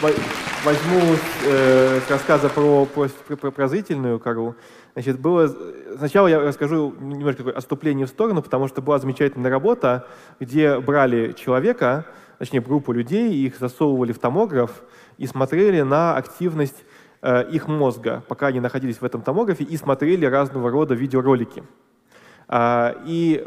[0.02, 1.00] возьму
[1.46, 4.56] э, с рассказа про, про, про, про зрительную кору.
[4.94, 5.54] Значит, было...
[5.98, 10.08] Сначала я расскажу немножко отступление в сторону, потому что была замечательная работа,
[10.40, 12.06] где брали человека,
[12.40, 14.84] точнее группу людей, их засовывали в томограф
[15.18, 16.84] и смотрели на активность
[17.22, 21.64] э, их мозга, пока они находились в этом томографе, и смотрели разного рода видеоролики.
[22.48, 23.46] А, и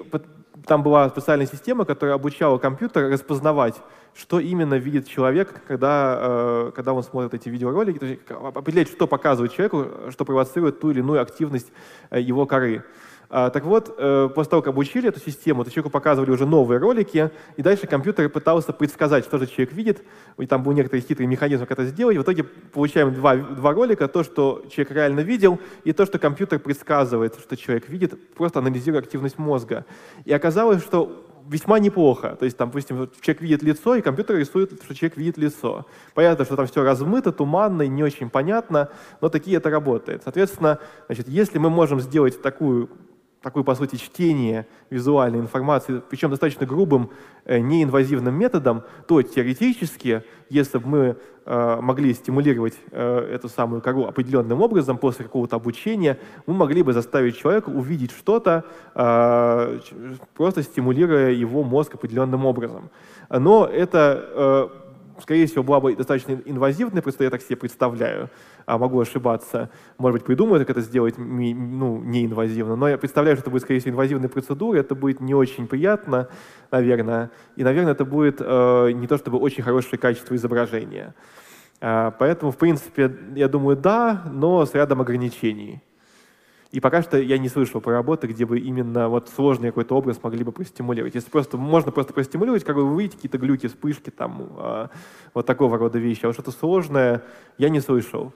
[0.66, 3.76] там была специальная система, которая обучала компьютер распознавать,
[4.14, 9.07] что именно видит человек, когда, э, когда он смотрит эти видеоролики, то есть определять, что
[9.07, 11.70] показывает человеку, что провоцирует ту или иную активность
[12.11, 12.84] э, его коры.
[13.29, 16.79] А, так вот, э, после того, как обучили эту систему, то человеку показывали уже новые
[16.79, 20.03] ролики, и дальше компьютер пытался предсказать, что же человек видит,
[20.39, 22.16] и там был некоторый хитрый механизм, как это сделать.
[22.16, 26.59] В итоге получаем два, два ролика, то, что человек реально видел, и то, что компьютер
[26.59, 29.85] предсказывает, что человек видит, просто анализируя активность мозга.
[30.24, 32.37] И оказалось, что весьма неплохо.
[32.39, 35.87] То есть, там, допустим, человек видит лицо, и компьютер рисует, что человек видит лицо.
[36.14, 40.22] Понятно, что там все размыто, туманно и не очень понятно, но такие это работает.
[40.24, 42.91] Соответственно, значит, если мы можем сделать такую
[43.47, 47.11] такое, по сути, чтение визуальной информации, причем достаточно грубым,
[47.44, 54.07] э, неинвазивным методом, то теоретически, если бы мы э, могли стимулировать э, эту самую кору
[54.07, 58.64] определенным образом после какого-то обучения, мы могли бы заставить человека увидеть что-то,
[60.34, 62.90] просто стимулируя его мозг определенным образом.
[63.30, 64.72] Но это
[65.21, 68.31] скорее всего, была бы достаточно инвазивной, просто я так себе представляю,
[68.67, 69.71] а могу ошибаться.
[69.99, 73.81] Может быть, придумаю, как это сделать ну, неинвазивно, но я представляю, что это будет, скорее
[73.81, 76.29] всего, инвазивная процедура, это будет не очень приятно,
[76.71, 81.14] наверное, и, наверное, это будет э, не то чтобы очень хорошее качество изображения.
[81.81, 85.83] Э, поэтому, в принципе, я думаю, да, но с рядом ограничений.
[86.77, 90.22] И пока что я не слышал про работы, где бы именно вот сложный какой-то образ
[90.22, 91.14] могли бы простимулировать.
[91.14, 94.89] Если просто можно просто простимулировать, как бы вы видите какие-то глюки, вспышки, там, э,
[95.33, 96.24] вот такого рода вещи.
[96.24, 97.22] А вот что-то сложное
[97.57, 98.31] я не слышал.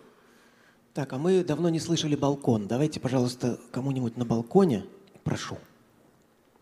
[0.94, 2.66] Так, а мы давно не слышали балкон.
[2.66, 4.86] Давайте, пожалуйста, кому-нибудь на балконе,
[5.22, 5.58] прошу.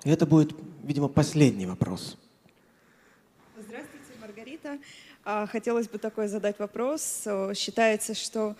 [0.02, 2.18] И это будет, видимо, последний вопрос.
[3.56, 4.78] Здравствуйте, Маргарита.
[5.24, 7.24] А, хотелось бы такой задать вопрос.
[7.54, 8.56] Считается, что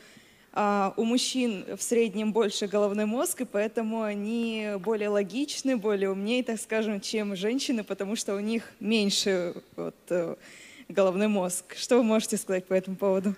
[0.60, 6.42] а, у мужчин в среднем больше головной мозг, и поэтому они более логичны, более умнее,
[6.42, 10.34] так скажем, чем женщины, потому что у них меньше вот, э,
[10.88, 11.76] головной мозг.
[11.76, 13.36] Что вы можете сказать по этому поводу?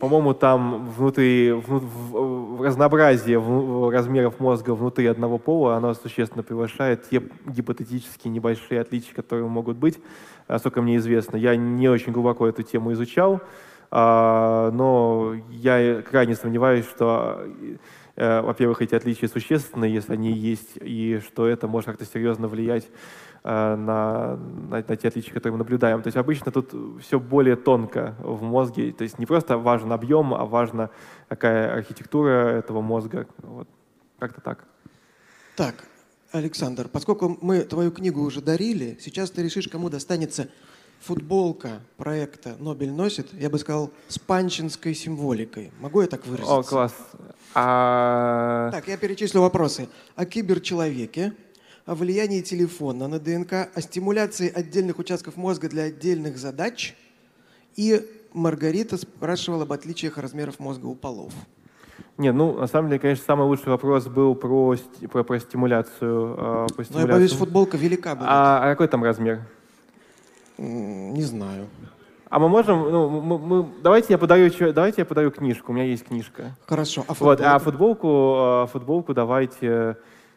[0.00, 8.26] По-моему, там внутри, разнообразие в, размеров мозга внутри одного пола, оно существенно превышает те гипотетически
[8.26, 10.00] небольшие отличия, которые могут быть,
[10.48, 11.36] насколько мне известно.
[11.36, 13.40] Я не очень глубоко эту тему изучал,
[13.90, 17.44] но я крайне сомневаюсь, что,
[18.14, 22.88] э, во-первых, эти отличия существенны, если они есть, и что это может как-то серьезно влиять
[23.42, 26.02] э, на, на, на те отличия, которые мы наблюдаем.
[26.02, 30.34] То есть обычно тут все более тонко в мозге, то есть не просто важен объем,
[30.34, 30.90] а важна
[31.28, 33.26] какая архитектура этого мозга.
[33.38, 33.68] Вот.
[34.20, 34.64] Как-то так.
[35.56, 35.74] Так,
[36.30, 40.48] Александр, поскольку мы твою книгу уже дарили, сейчас ты решишь, кому достанется
[41.00, 45.72] футболка проекта «Нобель носит», я бы сказал, с панчинской символикой.
[45.80, 46.58] Могу я так выразиться?
[46.58, 46.94] О, класс.
[47.54, 48.70] А...
[48.72, 49.88] Так, я перечислю вопросы.
[50.14, 51.32] О киберчеловеке,
[51.86, 56.94] о влиянии телефона на ДНК, о стимуляции отдельных участков мозга для отдельных задач.
[57.76, 61.32] И Маргарита спрашивала об отличиях размеров мозга у полов.
[62.18, 64.76] Не, ну, на самом деле, конечно, самый лучший вопрос был про,
[65.10, 66.34] про, про стимуляцию.
[66.34, 67.14] э, про Но я стимуляцию.
[67.16, 68.28] боюсь, футболка велика будет.
[68.28, 69.40] а, а какой там размер?
[70.60, 71.68] Не знаю.
[72.28, 75.72] А мы можем, ну, мы, мы- давайте я подарю, давайте я подарю книжку.
[75.72, 76.54] У меня есть книжка.
[76.66, 77.04] Хорошо.
[77.08, 79.96] А Вот, а футболку, футболку давайте,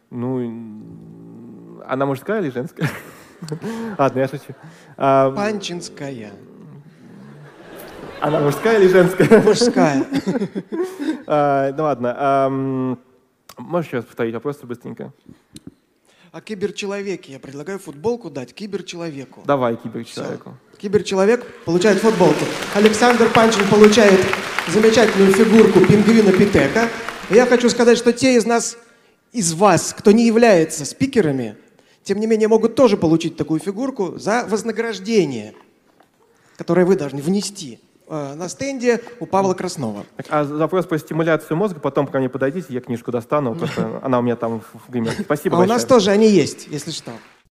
[0.09, 2.89] ну, она мужская или женская?
[3.97, 4.55] Ладно, я шучу.
[4.97, 6.31] А, Панчинская.
[8.21, 9.41] Она мужская или женская?
[9.45, 10.05] Мужская.
[11.27, 12.97] А, Ну ладно.
[13.57, 15.11] Можешь еще раз повторить вопросы быстренько?
[16.33, 17.33] О киберчеловеке.
[17.33, 19.43] Я предлагаю футболку дать киберчеловеку.
[19.45, 19.83] Давай, Всё.
[19.83, 20.57] киберчеловеку.
[20.79, 22.43] Киберчеловек получает футболку.
[22.73, 24.19] Александр Панчин получает
[24.67, 26.89] замечательную фигурку пингвина Питека.
[27.29, 28.79] И Я хочу сказать, что те из нас,
[29.31, 31.55] из вас, кто не является спикерами,
[32.01, 35.53] тем не менее могут тоже получить такую фигурку за вознаграждение,
[36.57, 37.79] которое вы должны внести
[38.35, 40.05] на стенде у Павла Краснова.
[40.29, 44.21] А запрос про стимуляцию мозга, потом ко мне подойдите, я книжку достану, просто она у
[44.21, 45.23] меня там в гримерке.
[45.23, 45.77] Спасибо а у большое.
[45.77, 47.11] нас тоже они есть, если что.